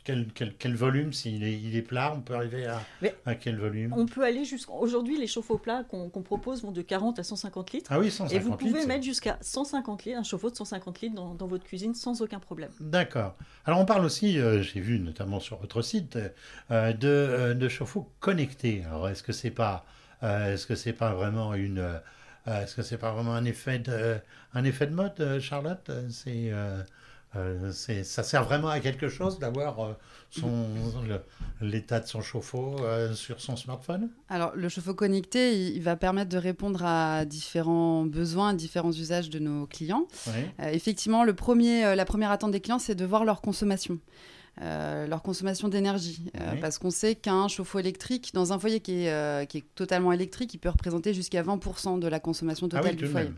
quel, 0.04 0.28
quel, 0.34 0.54
quel 0.58 0.76
volume, 0.76 1.14
s'il 1.14 1.44
est, 1.44 1.54
il 1.60 1.76
est 1.76 1.82
plat, 1.82 2.14
on 2.16 2.22
peut 2.22 2.34
arriver 2.36 2.66
à, 3.26 3.36
quel 3.36 3.58
volume? 3.58 3.94
On 3.98 4.06
peut 4.06 4.24
aller 4.24 4.46
jusqu'à... 4.46 4.74
Aujourd'hui, 4.74 5.18
les 5.18 5.28
chauffe-eau 5.28 5.58
plats 5.58 5.84
qu'on 5.84 6.10
qu'on 6.10 6.22
propose 6.22 6.64
vont 6.64 6.72
de 6.72 6.82
40 6.82 7.20
à 7.20 7.24
150 7.24 7.72
litres. 7.72 7.92
Ah 7.94 8.00
oui, 8.00 8.12
150 8.12 8.34
Et 8.34 8.40
vous 8.40 8.56
pouvez 8.56 8.74
litres, 8.74 8.88
mettre 8.88 9.04
jusqu'à 9.04 9.38
150 9.42 10.06
litres, 10.06 10.20
un 10.20 10.24
chauffe-eau 10.24 10.50
de 10.50 10.56
150 10.56 11.02
litres 11.02 11.16
dans, 11.16 11.34
dans 11.36 11.48
votre 11.48 11.64
cuisine 11.64 11.94
sans 11.96 12.22
aucun 12.22 12.40
problème. 12.40 12.72
D'accord. 12.80 13.36
Alors 13.66 13.80
on 13.80 13.86
parle 13.86 14.06
aussi, 14.06 14.40
euh, 14.40 14.62
j'ai 14.62 14.80
vu 14.80 15.00
notamment 15.00 15.40
sur 15.40 15.58
votre 15.58 15.82
site, 15.82 16.18
euh, 16.72 16.94
de, 16.94 17.08
euh, 17.08 17.54
de 17.54 17.68
chauffe-eau 17.70 18.10
connectés. 18.20 18.84
Alors 18.88 19.10
est-ce 19.10 19.24
que 19.24 19.34
c'est 19.34 19.52
pas, 19.52 19.86
est-ce 20.22 20.66
que 20.68 20.76
c'est 20.76 20.94
pas 20.94 21.14
vraiment 21.14 21.54
une, 21.54 21.84
est-ce 22.46 22.76
que 22.76 22.82
c'est 22.82 22.98
pas 22.98 23.12
vraiment 23.12 23.34
un 23.34 23.46
effet 23.46 23.80
de, 23.80 24.18
un 24.54 24.64
effet 24.64 24.88
de 24.88 24.94
mode, 24.94 25.14
euh, 25.20 25.40
Charlotte? 25.40 25.90
C'est, 26.10 26.50
euh, 26.52 26.82
euh, 27.36 27.72
c'est, 27.72 28.04
ça 28.04 28.22
sert 28.24 28.44
vraiment 28.44 28.68
à 28.68 28.80
quelque 28.80 29.10
chose 29.10 29.40
d'avoir 29.40 29.80
euh, 29.80 29.94
son, 30.30 30.68
l'état 31.62 32.00
de 32.00 32.06
son 32.06 32.22
chauffe-eau 32.22 32.78
euh, 32.80 33.14
sur 33.14 33.42
son 33.42 33.56
smartphone? 33.56 34.10
Alors, 34.30 34.52
le 34.56 34.70
chauffe-eau 34.70 34.94
connecté, 34.94 35.54
il, 35.54 35.78
il 35.78 35.82
va 35.82 35.96
permettre 35.96 36.30
de 36.30 36.38
répondre 36.38 36.84
à 36.86 37.26
différents 37.26 38.06
besoins, 38.06 38.54
différents 38.54 38.92
usages 38.92 39.30
de 39.30 39.40
nos 39.40 39.66
clients. 39.66 40.08
Oui. 40.28 40.34
Euh, 40.60 40.70
effectivement, 40.70 41.24
le 41.24 41.34
premier, 41.34 41.86
euh, 41.86 41.96
la 41.96 42.06
première 42.06 42.32
attente 42.32 42.52
des 42.52 42.62
clients, 42.62 42.80
c'est 42.80 42.96
de 42.96 43.06
voir 43.06 43.26
leur 43.26 43.42
consommation. 43.42 43.98
Leur 44.62 45.22
consommation 45.22 45.68
d'énergie. 45.68 46.26
Oui. 46.34 46.60
parce 46.62 46.78
qu'on 46.78 46.92
sait 46.92 47.16
qu'un 47.16 47.48
chauffe-eau 47.48 47.80
électrique, 47.80 48.32
dans 48.34 48.54
un 48.54 48.60
foyer 48.60 48.80
qui 48.80 49.06
est, 49.06 49.48
qui 49.50 49.60
est 49.60 49.66
totalement 49.76 50.12
électrique, 50.12 50.54
il 50.54 50.60
peut 50.60 50.70
représenter 50.70 51.14
jusqu'à 51.14 51.44
20% 51.44 52.00
de 52.00 52.08
la 52.08 52.20
consommation 52.20 52.68
Ah 52.68 52.78
totale 52.78 52.92
oui, 52.92 52.98
du 52.98 53.08
foyer. 53.08 53.32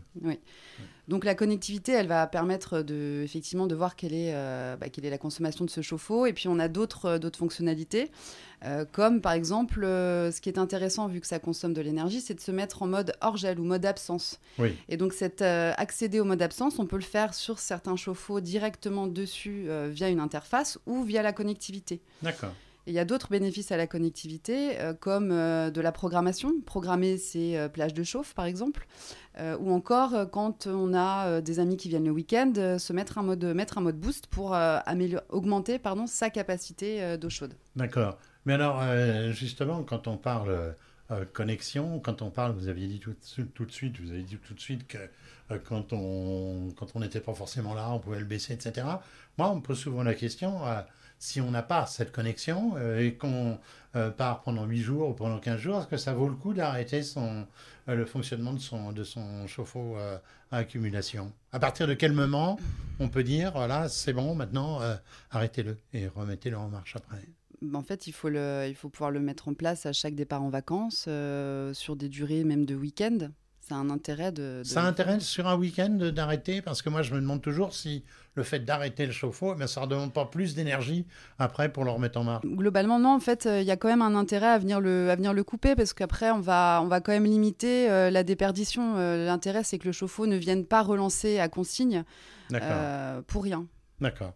Donc 1.08 1.24
la 1.24 1.34
connectivité, 1.34 1.92
elle 1.92 2.08
va 2.08 2.26
permettre 2.26 2.82
de, 2.82 3.22
effectivement 3.24 3.66
de 3.66 3.74
voir 3.74 3.94
quelle 3.94 4.12
est, 4.12 4.34
euh, 4.34 4.76
bah, 4.76 4.88
quelle 4.88 5.04
est 5.04 5.10
la 5.10 5.18
consommation 5.18 5.64
de 5.64 5.70
ce 5.70 5.80
chauffe-eau. 5.80 6.26
Et 6.26 6.32
puis 6.32 6.48
on 6.48 6.58
a 6.58 6.68
d'autres 6.68 7.06
euh, 7.06 7.30
fonctionnalités, 7.36 8.10
euh, 8.64 8.84
comme 8.90 9.20
par 9.20 9.32
exemple, 9.32 9.84
euh, 9.84 10.32
ce 10.32 10.40
qui 10.40 10.48
est 10.48 10.58
intéressant 10.58 11.06
vu 11.06 11.20
que 11.20 11.26
ça 11.26 11.38
consomme 11.38 11.74
de 11.74 11.80
l'énergie, 11.80 12.20
c'est 12.20 12.34
de 12.34 12.40
se 12.40 12.50
mettre 12.50 12.82
en 12.82 12.86
mode 12.86 13.12
hors 13.20 13.36
gel 13.36 13.60
ou 13.60 13.64
mode 13.64 13.86
absence. 13.86 14.40
Oui. 14.58 14.74
Et 14.88 14.96
donc 14.96 15.14
euh, 15.20 15.72
accéder 15.76 16.18
au 16.18 16.24
mode 16.24 16.42
absence, 16.42 16.78
on 16.78 16.86
peut 16.86 16.96
le 16.96 17.02
faire 17.02 17.34
sur 17.34 17.58
certains 17.58 17.96
chauffe-eau 17.96 18.40
directement 18.40 19.06
dessus 19.06 19.68
via 19.90 20.08
une 20.08 20.20
interface 20.20 20.78
ou 20.86 21.02
via 21.04 21.22
la 21.22 21.32
connectivité. 21.32 22.00
D'accord. 22.22 22.52
Il 22.88 22.94
y 22.94 23.00
a 23.00 23.04
d'autres 23.04 23.30
bénéfices 23.30 23.72
à 23.72 23.76
la 23.76 23.88
connectivité, 23.88 24.80
euh, 24.80 24.94
comme 24.94 25.32
euh, 25.32 25.70
de 25.70 25.80
la 25.80 25.90
programmation. 25.90 26.52
Programmer 26.64 27.18
ses 27.18 27.56
euh, 27.56 27.68
plages 27.68 27.94
de 27.94 28.04
chauffe, 28.04 28.32
par 28.34 28.44
exemple. 28.44 28.86
Ou 29.60 29.70
encore, 29.70 30.30
quand 30.30 30.66
on 30.66 30.94
a 30.94 31.42
des 31.42 31.60
amis 31.60 31.76
qui 31.76 31.90
viennent 31.90 32.06
le 32.06 32.10
week-end, 32.10 32.78
se 32.78 32.92
mettre 32.94 33.18
un 33.18 33.22
mode, 33.22 33.44
mettre 33.44 33.76
un 33.76 33.82
mode 33.82 34.00
boost 34.00 34.28
pour 34.28 34.56
augmenter 35.28 35.78
pardon, 35.78 36.06
sa 36.06 36.30
capacité 36.30 37.18
d'eau 37.18 37.28
chaude. 37.28 37.52
D'accord. 37.74 38.16
Mais 38.46 38.54
alors, 38.54 38.82
justement, 39.32 39.82
quand 39.82 40.08
on 40.08 40.16
parle 40.16 40.74
connexion, 41.34 42.00
quand 42.00 42.22
on 42.22 42.30
parle, 42.30 42.52
vous 42.52 42.68
aviez 42.68 42.86
dit 42.86 42.98
tout, 42.98 43.14
tout 43.54 43.66
de 43.66 43.72
suite, 43.72 44.00
vous 44.00 44.10
avez 44.10 44.22
dit 44.22 44.38
tout 44.38 44.54
de 44.54 44.60
suite 44.60 44.86
que 44.86 44.96
quand 45.64 45.92
on 45.92 46.70
quand 46.74 46.86
on 46.94 47.00
n'était 47.00 47.20
pas 47.20 47.34
forcément 47.34 47.74
là, 47.74 47.90
on 47.90 47.98
pouvait 47.98 48.20
le 48.20 48.24
baisser, 48.24 48.54
etc. 48.54 48.86
Moi, 49.36 49.50
on 49.50 49.56
me 49.56 49.60
pose 49.60 49.78
souvent 49.78 50.02
la 50.02 50.14
question, 50.14 50.62
si 51.18 51.40
on 51.40 51.50
n'a 51.50 51.62
pas 51.62 51.86
cette 51.86 52.12
connexion 52.12 52.74
euh, 52.76 53.00
et 53.00 53.14
qu'on 53.14 53.58
euh, 53.94 54.10
part 54.10 54.42
pendant 54.42 54.64
8 54.64 54.80
jours 54.80 55.10
ou 55.10 55.14
pendant 55.14 55.38
15 55.38 55.58
jours, 55.58 55.78
est-ce 55.78 55.86
que 55.86 55.96
ça 55.96 56.12
vaut 56.12 56.28
le 56.28 56.34
coup 56.34 56.52
d'arrêter 56.52 57.02
son, 57.02 57.46
euh, 57.88 57.94
le 57.94 58.04
fonctionnement 58.04 58.52
de 58.52 58.58
son, 58.58 58.92
de 58.92 59.04
son 59.04 59.46
chauffe-eau 59.46 59.96
à 60.50 60.56
accumulation? 60.56 61.32
À 61.52 61.58
partir 61.58 61.86
de 61.86 61.94
quel 61.94 62.12
moment 62.12 62.58
on 63.00 63.08
peut 63.08 63.24
dire, 63.24 63.52
voilà, 63.52 63.88
c'est 63.88 64.12
bon, 64.12 64.34
maintenant, 64.34 64.80
arrêtez-le 65.30 65.76
et 65.92 66.08
remettez-le 66.08 66.56
en 66.56 66.68
marche 66.68 66.96
après? 66.96 67.22
En 67.74 67.82
fait, 67.82 68.06
il 68.06 68.12
faut, 68.12 68.28
le, 68.28 68.66
il 68.68 68.74
faut 68.74 68.88
pouvoir 68.88 69.10
le 69.10 69.20
mettre 69.20 69.48
en 69.48 69.54
place 69.54 69.86
à 69.86 69.92
chaque 69.92 70.14
départ 70.14 70.42
en 70.42 70.50
vacances, 70.50 71.08
sur 71.72 71.96
des 71.96 72.08
durées 72.08 72.44
même 72.44 72.64
de 72.64 72.74
week-end. 72.74 73.30
Ça 73.68 73.74
a 73.74 73.78
un 73.78 73.90
intérêt 73.90 74.30
de... 74.30 74.58
de- 74.58 74.62
Ça 74.64 74.82
intéresse 74.84 75.24
sur 75.24 75.48
un 75.48 75.56
week-end 75.56 75.90
d'arrêter 76.14 76.62
Parce 76.62 76.82
que 76.82 76.88
moi, 76.88 77.02
je 77.02 77.12
me 77.14 77.20
demande 77.20 77.42
toujours 77.42 77.74
si 77.74 78.04
le 78.34 78.42
fait 78.44 78.60
d'arrêter 78.60 79.06
le 79.06 79.12
chauffe-eau, 79.12 79.52
eh 79.54 79.56
bien, 79.58 79.66
ça 79.66 79.80
ne 79.80 79.86
redemande 79.86 80.12
pas 80.12 80.26
plus 80.26 80.54
d'énergie 80.54 81.04
après 81.38 81.70
pour 81.72 81.84
le 81.84 81.90
remettre 81.90 82.18
en 82.20 82.24
marche. 82.24 82.44
Globalement, 82.46 82.98
non. 83.00 83.14
En 83.16 83.18
fait, 83.20 83.46
euh, 83.46 83.60
il 83.62 83.66
y 83.66 83.70
a 83.70 83.76
quand 83.76 83.88
même 83.88 84.02
un 84.02 84.14
intérêt 84.14 84.48
à 84.48 84.58
venir 84.58 84.78
le, 84.78 85.10
à 85.10 85.16
venir 85.16 85.32
le 85.32 85.42
couper 85.42 85.74
parce 85.74 85.94
qu'après, 85.94 86.30
on 86.30 86.40
va, 86.40 86.80
on 86.84 86.86
va 86.86 87.00
quand 87.00 87.12
même 87.12 87.24
limiter 87.24 87.90
euh, 87.90 88.10
la 88.10 88.22
déperdition. 88.22 88.94
Euh, 88.98 89.26
L'intérêt, 89.26 89.64
c'est 89.64 89.78
que 89.78 89.86
le 89.86 89.92
chauffe-eau 89.92 90.26
ne 90.26 90.36
vienne 90.36 90.64
pas 90.64 90.82
relancer 90.82 91.38
à 91.40 91.48
consigne 91.48 92.04
pour 93.26 93.42
rien. 93.42 93.66
D'accord. 94.00 94.32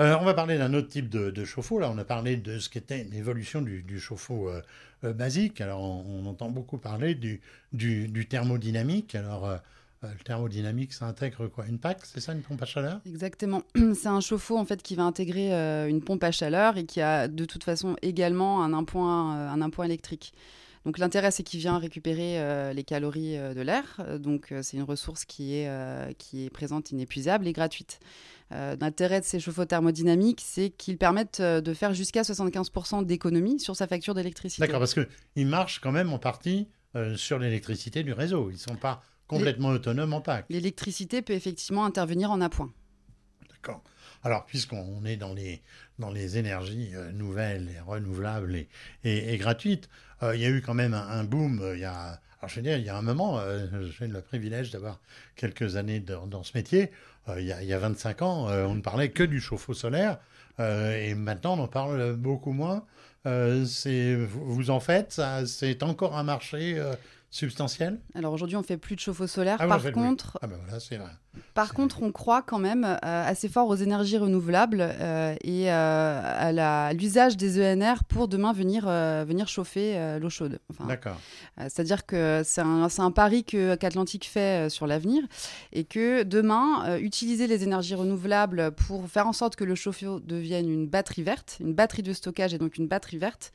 Euh, 0.00 0.16
on 0.20 0.24
va 0.24 0.34
parler 0.34 0.58
d'un 0.58 0.74
autre 0.74 0.88
type 0.88 1.08
de, 1.08 1.30
de 1.30 1.44
chauffe-eau. 1.44 1.80
Là, 1.80 1.90
on 1.92 1.98
a 1.98 2.04
parlé 2.04 2.36
de 2.36 2.58
ce 2.58 2.68
qu'était 2.68 3.04
l'évolution 3.10 3.60
du, 3.62 3.82
du 3.82 3.98
chauffe-eau 3.98 4.48
euh, 4.48 4.62
euh, 5.04 5.12
basique. 5.12 5.60
Alors, 5.60 5.82
on, 5.82 6.24
entend 6.26 6.50
beaucoup 6.50 6.78
parler 6.78 7.14
du, 7.14 7.40
du, 7.72 8.28
thermodynamique. 8.28 9.14
Alors, 9.14 9.58
le 10.02 10.24
thermodynamique, 10.24 10.92
ça 10.92 11.06
intègre 11.06 11.48
quoi? 11.48 11.66
Une 11.66 11.78
PAC, 11.78 11.98
c'est 12.04 12.20
ça, 12.20 12.32
une 12.32 12.42
pompe 12.42 12.62
à 12.62 12.66
chaleur? 12.66 13.00
Exactement. 13.06 13.62
C'est 13.94 14.08
un 14.08 14.20
chauffe-eau 14.20 14.56
en 14.56 14.64
fait 14.64 14.82
qui 14.82 14.94
va 14.94 15.02
intégrer 15.02 15.50
une 15.88 16.02
pompe 16.02 16.22
à 16.22 16.30
chaleur 16.30 16.76
et 16.76 16.84
qui 16.84 17.00
a 17.00 17.26
de 17.26 17.44
toute 17.44 17.64
façon 17.64 17.96
également 18.02 18.62
un 18.62 18.72
appoint, 18.78 19.36
euh, 19.36 19.50
un 19.50 19.60
appoint 19.62 19.86
électrique. 19.86 20.32
Donc 20.88 20.96
l'intérêt 20.96 21.30
c'est 21.30 21.42
qu'il 21.42 21.60
vient 21.60 21.76
récupérer 21.76 22.40
euh, 22.40 22.72
les 22.72 22.82
calories 22.82 23.36
euh, 23.36 23.52
de 23.52 23.60
l'air. 23.60 23.84
Euh, 23.98 24.16
Donc 24.16 24.52
euh, 24.52 24.62
c'est 24.62 24.78
une 24.78 24.84
ressource 24.84 25.26
qui 25.26 25.52
est, 25.56 25.68
qui 26.16 26.46
est 26.46 26.50
présente, 26.50 26.92
inépuisable 26.92 27.46
et 27.46 27.52
gratuite. 27.52 28.00
L'intérêt 28.50 29.20
de 29.20 29.26
ces 29.26 29.38
chauffe-eau 29.38 29.66
thermodynamiques, 29.66 30.40
c'est 30.42 30.70
qu'ils 30.70 30.96
permettent 30.96 31.42
de 31.42 31.74
faire 31.74 31.92
jusqu'à 31.92 32.22
75% 32.22 33.04
d'économie 33.04 33.60
sur 33.60 33.76
sa 33.76 33.86
facture 33.86 34.14
d'électricité. 34.14 34.62
D'accord, 34.62 34.78
parce 34.78 34.94
qu'ils 34.94 35.46
marchent 35.46 35.80
quand 35.80 35.92
même 35.92 36.10
en 36.10 36.18
partie 36.18 36.66
sur 37.16 37.38
l'électricité 37.38 38.02
du 38.02 38.14
réseau. 38.14 38.48
Ils 38.48 38.54
ne 38.54 38.58
sont 38.58 38.76
pas 38.76 39.02
complètement 39.26 39.68
autonomes 39.68 40.14
en 40.14 40.22
PAC. 40.22 40.46
L'électricité 40.48 41.20
peut 41.20 41.34
effectivement 41.34 41.84
intervenir 41.84 42.30
en 42.30 42.40
appoint. 42.40 42.72
D'accord. 43.50 43.82
Alors, 44.24 44.44
puisqu'on 44.46 45.04
est 45.04 45.16
dans 45.16 45.34
les, 45.34 46.38
énergies 46.38 46.90
euh, 46.94 47.12
nouvelles 47.12 47.68
et 47.74 47.80
renouvelables 47.80 48.66
et, 49.04 49.36
gratuites, 49.38 49.88
euh, 50.22 50.34
il 50.34 50.42
y 50.42 50.44
a 50.44 50.50
eu 50.50 50.60
quand 50.60 50.74
même 50.74 50.94
un, 50.94 51.24
boom. 51.24 51.60
euh, 51.60 51.76
il 51.76 51.80
y 51.80 51.84
a, 51.84 52.20
alors, 52.40 52.48
je 52.48 52.56
veux 52.56 52.62
dire, 52.62 52.76
il 52.76 52.84
y 52.84 52.88
a 52.88 52.96
un 52.96 53.02
moment, 53.02 53.40
j'ai 53.98 54.06
le 54.06 54.20
privilège 54.20 54.70
d'avoir 54.70 55.00
quelques 55.34 55.76
années 55.76 55.98
dans, 56.00 56.42
ce 56.44 56.56
métier. 56.56 56.92
Il, 57.36 57.44
y 57.44 57.52
a, 57.52 57.62
il 57.62 57.68
y 57.68 57.72
a 57.72 57.78
25 57.78 58.22
ans, 58.22 58.46
on 58.46 58.76
ne 58.76 58.80
parlait 58.80 59.10
que 59.10 59.24
du 59.24 59.40
chauffe-eau 59.40 59.74
solaire. 59.74 60.18
et 60.60 61.14
maintenant, 61.14 61.58
on 61.58 61.64
en 61.64 61.66
parle 61.66 62.14
beaucoup 62.14 62.52
moins. 62.52 62.86
Vous, 63.24 64.70
en 64.70 64.78
faites? 64.78 65.20
C'est 65.46 65.82
encore 65.82 66.16
un 66.16 66.22
marché 66.22 66.80
euh, 67.28 67.34
substantiel 67.34 68.00
Alors 68.14 68.32
aujourd'hui, 68.32 68.56
on 68.56 68.62
fait 68.62 68.76
plus 68.76 68.96
de 68.96 69.00
chauffe-eau 69.00 69.26
solaire. 69.26 69.56
Ah, 69.60 69.66
Par 69.66 69.92
contre, 69.92 70.38
Ah 70.42 70.46
ben 70.46 70.58
voilà. 70.64 70.78
Par 71.54 71.74
contre, 71.74 72.02
on 72.02 72.12
croit 72.12 72.42
quand 72.42 72.58
même 72.58 72.84
euh, 72.84 72.96
assez 73.02 73.48
fort 73.48 73.68
aux 73.68 73.76
énergies 73.76 74.18
renouvelables 74.18 74.80
euh, 74.80 75.34
et 75.42 75.70
euh, 75.70 76.20
à 76.22 76.92
l'usage 76.92 77.36
des 77.36 77.60
ENR 77.60 78.04
pour 78.04 78.28
demain 78.28 78.52
venir, 78.52 78.86
venir 78.86 79.48
chauffer 79.48 80.18
l'eau 80.20 80.30
chaude. 80.30 80.58
Enfin, 80.70 80.86
D'accord. 80.86 81.16
C'est-à-dire 81.58 82.06
que 82.06 82.42
c'est 82.44 82.60
un, 82.60 82.88
un 82.98 83.10
pari 83.10 83.44
que 83.44 83.74
qu'Atlantique 83.74 84.26
fait 84.26 84.70
sur 84.70 84.86
l'avenir 84.86 85.22
et 85.72 85.84
que 85.84 86.22
demain, 86.22 86.98
utiliser 86.98 87.46
les 87.46 87.64
énergies 87.64 87.94
renouvelables 87.94 88.72
pour 88.72 89.08
faire 89.08 89.26
en 89.26 89.32
sorte 89.32 89.56
que 89.56 89.64
le 89.64 89.74
chauffe-eau 89.74 90.20
devienne 90.20 90.68
une 90.68 90.86
batterie 90.86 91.22
verte, 91.22 91.56
une 91.60 91.74
batterie 91.74 92.02
de 92.02 92.12
stockage 92.12 92.54
et 92.54 92.58
donc 92.58 92.76
une 92.78 92.88
batterie 92.88 93.18
verte, 93.18 93.52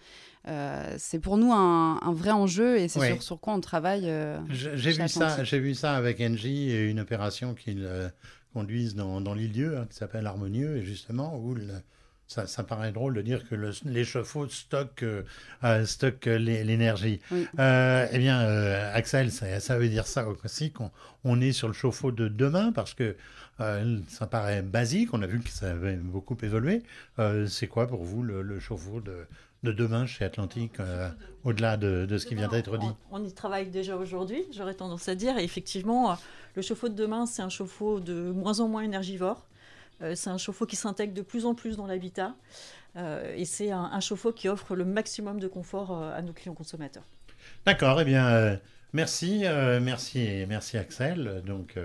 euh, 0.47 0.95
c'est 0.97 1.19
pour 1.19 1.37
nous 1.37 1.51
un, 1.53 1.99
un 2.01 2.13
vrai 2.13 2.31
enjeu 2.31 2.77
et 2.77 2.87
c'est 2.87 2.99
Oui. 2.99 3.07
sur, 3.07 3.23
sur 3.23 3.39
quoi 3.39 3.53
on 3.53 3.61
travaille. 3.61 4.09
euh, 4.09 4.37
J'ai 4.49 4.91
vu 4.91 5.07
ça, 5.07 5.43
j'ai 5.43 5.59
vu 5.59 5.73
ça 5.75 5.95
avec 5.95 6.19
Engie 6.21 6.69
et 6.71 6.89
une 6.89 6.99
opération 6.99 7.53
qu'ils 7.53 7.85
euh, 7.85 8.09
conduisent 8.53 8.95
dans, 8.95 9.21
dans 9.21 9.33
l'île-dieu, 9.33 9.77
hein, 9.77 9.87
qui 9.89 9.95
s'appelle 9.95 10.27
Harmonieux, 10.27 10.77
et 10.77 10.83
justement 10.83 11.37
où 11.37 11.55
le- 11.55 11.63
ça, 12.27 12.47
ça 12.47 12.63
paraît 12.63 12.91
drôle 12.91 13.13
de 13.13 13.21
dire 13.21 13.47
que 13.47 13.53
chauffe-eau 14.03 14.47
stockent, 14.47 15.03
euh, 15.03 15.23
l'é- 16.25 16.63
l'énergie. 16.63 17.19
Oui. 17.31 17.45
Eh 17.59 18.17
bien, 18.17 18.39
Axel, 18.93 19.31
ça, 19.31 19.59
ça 19.59 19.77
veut 19.77 19.89
dire 19.89 20.07
ça 20.07 20.27
aussi 20.27 20.71
qu'on 20.71 20.89
on 21.23 21.41
est 21.41 21.51
sur 21.51 21.67
le 21.67 21.73
chauffe-eau 21.73 22.11
de 22.11 22.27
demain 22.27 22.71
parce 22.71 22.93
que 22.93 23.15
euh, 23.59 23.99
ça 24.07 24.25
paraît 24.25 24.61
basique. 24.61 25.13
On 25.13 25.21
a 25.21 25.27
vu 25.27 25.41
que 25.41 25.49
ça 25.49 25.71
avait 25.71 25.95
beaucoup 25.95 26.37
évolué. 26.41 26.81
Euh, 27.19 27.45
C'est 27.47 27.67
quoi 27.67 27.87
pour 27.87 28.03
vous 28.03 28.23
le, 28.23 28.41
le 28.41 28.59
chauffe-eau 28.59 28.99
de, 29.01 29.25
de 29.63 29.71
demain 29.71 30.05
chez 30.05 30.25
Atlantique, 30.25 30.79
euh, 30.79 31.09
au-delà 31.43 31.77
de, 31.77 32.05
de 32.05 32.17
ce 32.17 32.25
qui 32.25 32.35
vient 32.35 32.49
d'être 32.49 32.77
dit 32.77 32.85
On, 33.11 33.21
on 33.21 33.23
y 33.23 33.33
travaille 33.33 33.67
déjà 33.67 33.95
aujourd'hui, 33.95 34.43
j'aurais 34.51 34.73
tendance 34.73 35.07
à 35.07 35.15
dire. 35.15 35.37
Et 35.37 35.43
effectivement, 35.43 36.11
euh, 36.11 36.15
le 36.55 36.61
chauffe-eau 36.61 36.89
de 36.89 36.95
demain, 36.95 37.25
c'est 37.25 37.41
un 37.41 37.49
chauffe-eau 37.49 37.99
de 37.99 38.31
moins 38.31 38.59
en 38.59 38.67
moins 38.67 38.81
énergivore. 38.83 39.47
Euh, 40.01 40.15
c'est 40.15 40.29
un 40.29 40.37
chauffe-eau 40.37 40.65
qui 40.65 40.75
s'intègre 40.75 41.13
de 41.13 41.21
plus 41.21 41.45
en 41.45 41.55
plus 41.55 41.77
dans 41.77 41.87
l'habitat. 41.87 42.35
Euh, 42.95 43.33
et 43.35 43.45
c'est 43.45 43.71
un, 43.71 43.89
un 43.91 43.99
chauffe-eau 44.01 44.33
qui 44.33 44.49
offre 44.49 44.75
le 44.75 44.85
maximum 44.85 45.39
de 45.39 45.47
confort 45.47 45.97
à 45.97 46.21
nos 46.21 46.33
clients 46.33 46.53
consommateurs. 46.53 47.03
D'accord, 47.65 47.99
eh 48.01 48.05
bien, 48.05 48.59
merci, 48.93 49.43
merci, 49.81 50.45
merci 50.47 50.77
Axel, 50.77 51.41
donc 51.45 51.77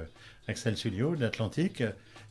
Axel 0.46 0.76
Sulio 0.76 1.16
d'Atlantique, 1.16 1.82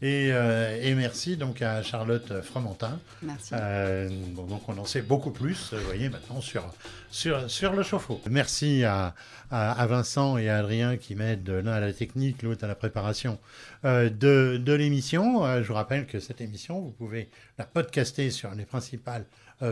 et, 0.02 0.30
euh, 0.32 0.80
et 0.82 0.94
merci 0.96 1.38
donc 1.38 1.62
à 1.62 1.82
Charlotte 1.82 2.42
Fromentin. 2.42 3.00
Merci. 3.22 3.54
Euh, 3.54 4.10
bon, 4.32 4.44
donc 4.44 4.68
on 4.70 4.78
en 4.78 4.86
sait 4.86 5.02
beaucoup 5.02 5.32
plus, 5.32 5.72
euh, 5.74 5.78
vous 5.78 5.86
voyez, 5.86 6.10
maintenant 6.10 6.40
sur, 6.42 6.64
sur, 7.10 7.50
sur 7.50 7.74
le 7.74 7.84
chauffe-eau. 7.84 8.22
Merci 8.30 8.84
à, 8.84 9.16
à, 9.50 9.72
à 9.72 9.86
Vincent 9.88 10.38
et 10.38 10.50
à 10.50 10.58
Adrien 10.60 10.98
qui 10.98 11.16
m'aident 11.16 11.50
l'un 11.50 11.74
à 11.74 11.80
la 11.80 11.94
technique, 11.94 12.44
l'autre 12.44 12.64
à 12.64 12.68
la 12.68 12.76
préparation 12.76 13.40
euh, 13.86 14.10
de, 14.10 14.58
de 14.58 14.74
l'émission. 14.74 15.46
Je 15.62 15.68
vous 15.68 15.74
rappelle 15.74 16.06
que 16.06 16.20
cette 16.20 16.42
émission, 16.42 16.80
vous 16.80 16.92
pouvez 16.92 17.30
la 17.58 17.66
podcaster 17.66 18.30
sur 18.30 18.54
les 18.54 18.66
principales 18.66 19.26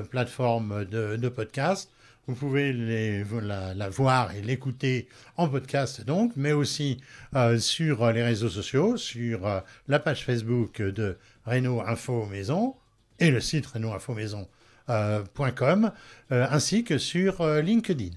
plateformes 0.10 0.86
de, 0.86 1.16
de 1.16 1.30
podcast. 1.30 1.92
Vous 2.28 2.36
pouvez 2.36 2.74
la, 2.74 3.90
voir 3.90 4.34
et 4.34 4.42
l'écouter 4.42 5.08
en 5.38 5.48
podcast 5.48 6.04
donc, 6.04 6.32
mais 6.36 6.54
aussi 6.54 7.00
euh, 7.36 7.60
sur 7.60 8.12
les 8.12 8.24
réseaux 8.24 8.50
sociaux, 8.50 8.98
sur 8.98 9.46
euh, 9.46 9.60
la 9.88 10.00
page 10.00 10.26
Facebook 10.26 10.82
de 10.82 11.20
Renault 11.46 11.82
Info 11.82 12.26
Maison 12.26 12.74
et 13.20 13.30
le 13.32 13.40
site 13.40 13.66
renaultinfomaison.com, 13.68 15.92
euh, 16.32 16.48
ainsi 16.50 16.84
que 16.84 16.98
sur 16.98 17.42
euh, 17.42 17.62
LinkedIn. 17.62 18.10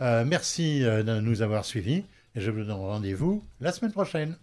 Euh, 0.00 0.24
merci 0.26 0.84
euh, 0.84 1.02
de 1.02 1.20
nous 1.20 1.42
avoir 1.42 1.64
suivis 1.64 2.04
et 2.34 2.40
je 2.40 2.50
vous 2.50 2.64
donne 2.64 2.72
rendez-vous 2.72 3.44
la 3.60 3.72
semaine 3.72 3.92
prochaine. 3.92 4.36